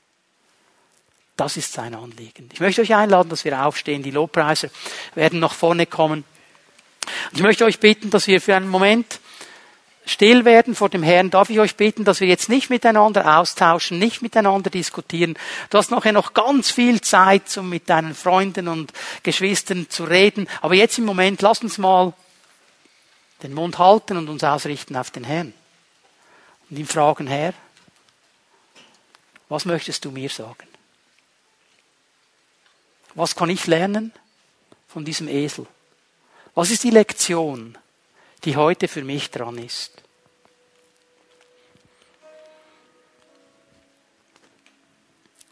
[1.37, 2.49] Das ist sein Anliegen.
[2.51, 4.03] Ich möchte euch einladen, dass wir aufstehen.
[4.03, 4.69] Die Lobpreise
[5.15, 6.25] werden nach vorne kommen.
[7.31, 9.21] Ich möchte euch bitten, dass wir für einen Moment
[10.05, 13.99] still werden vor dem Herrn, darf ich euch bitten, dass wir jetzt nicht miteinander austauschen,
[13.99, 15.37] nicht miteinander diskutieren.
[15.69, 18.91] Du hast nachher noch ganz viel Zeit, um mit deinen Freunden und
[19.23, 20.47] Geschwistern zu reden.
[20.61, 22.13] Aber jetzt im Moment, lass uns mal
[23.43, 25.53] den Mund halten und uns ausrichten auf den Herrn.
[26.69, 27.53] Und ihm fragen, Herr,
[29.47, 30.67] was möchtest du mir sagen?
[33.15, 34.13] Was kann ich lernen
[34.87, 35.65] von diesem Esel?
[36.53, 37.77] Was ist die Lektion,
[38.43, 40.03] die heute für mich dran ist?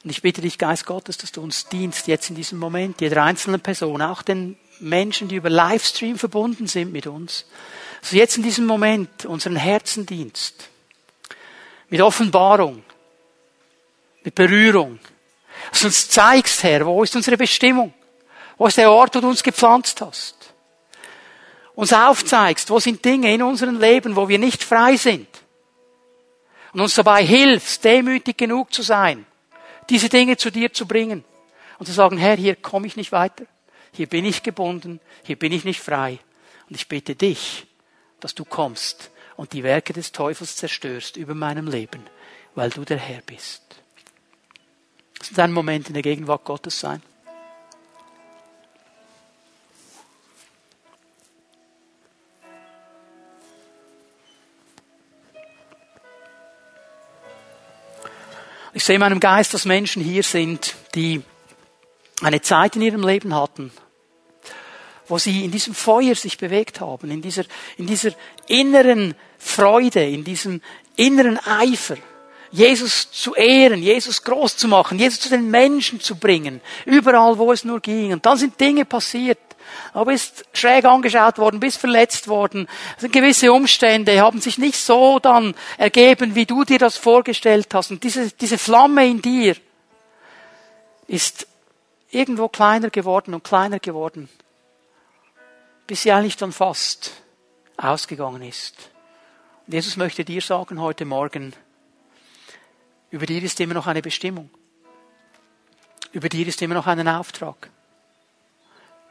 [0.03, 3.23] Und ich bitte dich, Geist Gottes, dass du uns dienst jetzt in diesem Moment, jeder
[3.23, 7.45] einzelnen Person, auch den Menschen, die über Livestream verbunden sind mit uns,
[7.99, 10.69] dass du jetzt in diesem Moment unseren Herzen dienst.
[11.89, 12.83] Mit Offenbarung,
[14.23, 14.99] mit Berührung.
[15.71, 17.93] Dass du uns zeigst, Herr, wo ist unsere Bestimmung?
[18.57, 20.53] Wo ist der Ort, wo du uns gepflanzt hast?
[21.75, 25.27] Uns aufzeigst, wo sind Dinge in unserem Leben, wo wir nicht frei sind.
[26.73, 29.25] Und uns dabei hilfst, demütig genug zu sein,
[29.89, 31.23] diese Dinge zu dir zu bringen.
[31.79, 33.45] Und zu sagen, Herr, hier komme ich nicht weiter.
[33.93, 34.99] Hier bin ich gebunden.
[35.23, 36.19] Hier bin ich nicht frei.
[36.69, 37.67] Und ich bitte dich,
[38.19, 42.01] dass du kommst und die Werke des Teufels zerstörst über meinem Leben,
[42.55, 43.61] weil du der Herr bist.
[45.19, 47.01] Lass uns einen Moment in der Gegenwart Gottes sein.
[58.73, 61.23] Ich sehe in meinem Geist, dass Menschen hier sind, die
[62.21, 63.71] eine Zeit in ihrem Leben hatten,
[65.07, 67.45] wo sie in diesem Feuer sich bewegt haben, in dieser,
[67.77, 68.11] in dieser
[68.47, 70.61] inneren Freude, in diesem
[70.95, 71.97] inneren Eifer.
[72.51, 77.51] Jesus zu ehren, Jesus groß zu machen, Jesus zu den Menschen zu bringen, überall, wo
[77.51, 78.13] es nur ging.
[78.13, 79.39] Und dann sind Dinge passiert.
[79.93, 82.67] Du bist schräg angeschaut worden, bist verletzt worden.
[82.95, 87.91] Also gewisse Umstände haben sich nicht so dann ergeben, wie du dir das vorgestellt hast.
[87.91, 89.55] Und diese, diese Flamme in dir
[91.07, 91.47] ist
[92.11, 94.29] irgendwo kleiner geworden und kleiner geworden,
[95.85, 97.11] bis sie eigentlich dann fast
[97.75, 98.89] ausgegangen ist.
[99.69, 101.53] Jesus möchte dir sagen heute Morgen,
[103.09, 104.49] über dir ist immer noch eine Bestimmung.
[106.13, 107.69] Über dir ist immer noch ein Auftrag.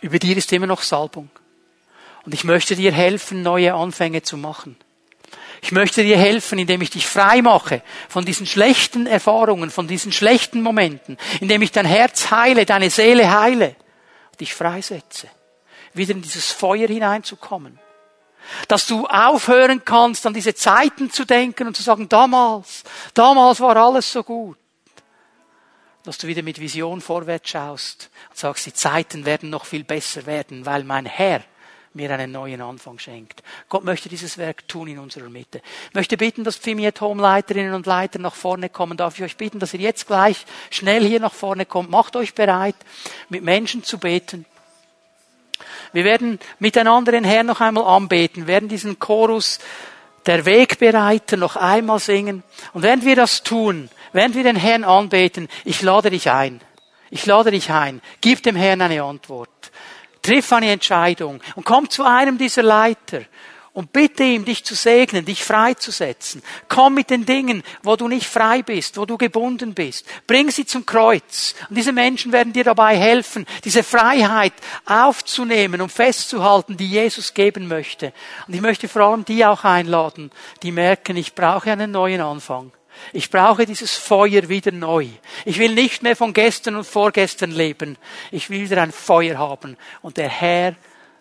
[0.00, 1.28] Über dir ist immer noch Salbung.
[2.24, 4.76] Und ich möchte dir helfen, neue Anfänge zu machen.
[5.60, 10.10] Ich möchte dir helfen, indem ich dich frei mache von diesen schlechten Erfahrungen, von diesen
[10.10, 13.76] schlechten Momenten, indem ich dein Herz heile, deine Seele heile,
[14.40, 15.28] dich freisetze,
[15.92, 17.78] wieder in dieses Feuer hineinzukommen.
[18.68, 22.84] Dass du aufhören kannst, an diese Zeiten zu denken und zu sagen, damals,
[23.14, 24.56] damals war alles so gut.
[26.04, 30.26] Dass du wieder mit Vision vorwärts schaust und sagst, die Zeiten werden noch viel besser
[30.26, 31.42] werden, weil mein Herr
[31.96, 33.42] mir einen neuen Anfang schenkt.
[33.68, 35.62] Gott möchte dieses Werk tun in unserer Mitte.
[35.88, 38.96] Ich möchte bitten, dass Pfimiet Home Leiterinnen und Leiter nach vorne kommen.
[38.96, 41.90] Darf ich euch bitten, dass ihr jetzt gleich schnell hier nach vorne kommt.
[41.90, 42.76] Macht euch bereit,
[43.28, 44.44] mit Menschen zu beten.
[45.92, 49.58] Wir werden miteinander den Herrn noch einmal anbeten, werden diesen Chorus
[50.26, 52.42] der Wegbereiter noch einmal singen.
[52.72, 56.60] Und während wir das tun, während wir den Herrn anbeten, ich lade dich ein.
[57.10, 58.02] Ich lade dich ein.
[58.20, 59.48] Gib dem Herrn eine Antwort.
[60.22, 63.22] Triff eine Entscheidung und komm zu einem dieser Leiter
[63.76, 66.42] und bitte ihm, dich zu segnen, dich freizusetzen.
[66.66, 70.06] Komm mit den Dingen, wo du nicht frei bist, wo du gebunden bist.
[70.26, 71.54] Bring sie zum Kreuz.
[71.68, 74.54] Und diese Menschen werden dir dabei helfen, diese Freiheit
[74.86, 78.14] aufzunehmen und festzuhalten, die Jesus geben möchte.
[78.48, 80.30] Und ich möchte vor allem die auch einladen,
[80.62, 82.72] die merken, ich brauche einen neuen Anfang.
[83.12, 85.06] Ich brauche dieses Feuer wieder neu.
[85.44, 87.98] Ich will nicht mehr von gestern und vorgestern leben.
[88.30, 89.76] Ich will wieder ein Feuer haben.
[90.00, 90.76] Und der Herr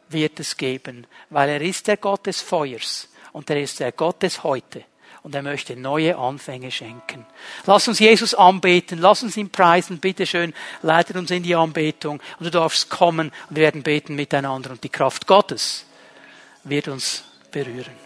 [0.10, 4.24] wird es geben, weil er ist der Gott des Feuers und er ist der Gott
[4.24, 4.84] des Heute
[5.24, 7.26] und er möchte neue Anfänge schenken.
[7.66, 10.54] Lass uns Jesus anbeten, lass uns ihn preisen, bitteschön,
[10.84, 14.84] leitet uns in die Anbetung und du darfst kommen und wir werden beten miteinander und
[14.84, 15.86] die Kraft Gottes
[16.64, 18.05] wird uns berühren.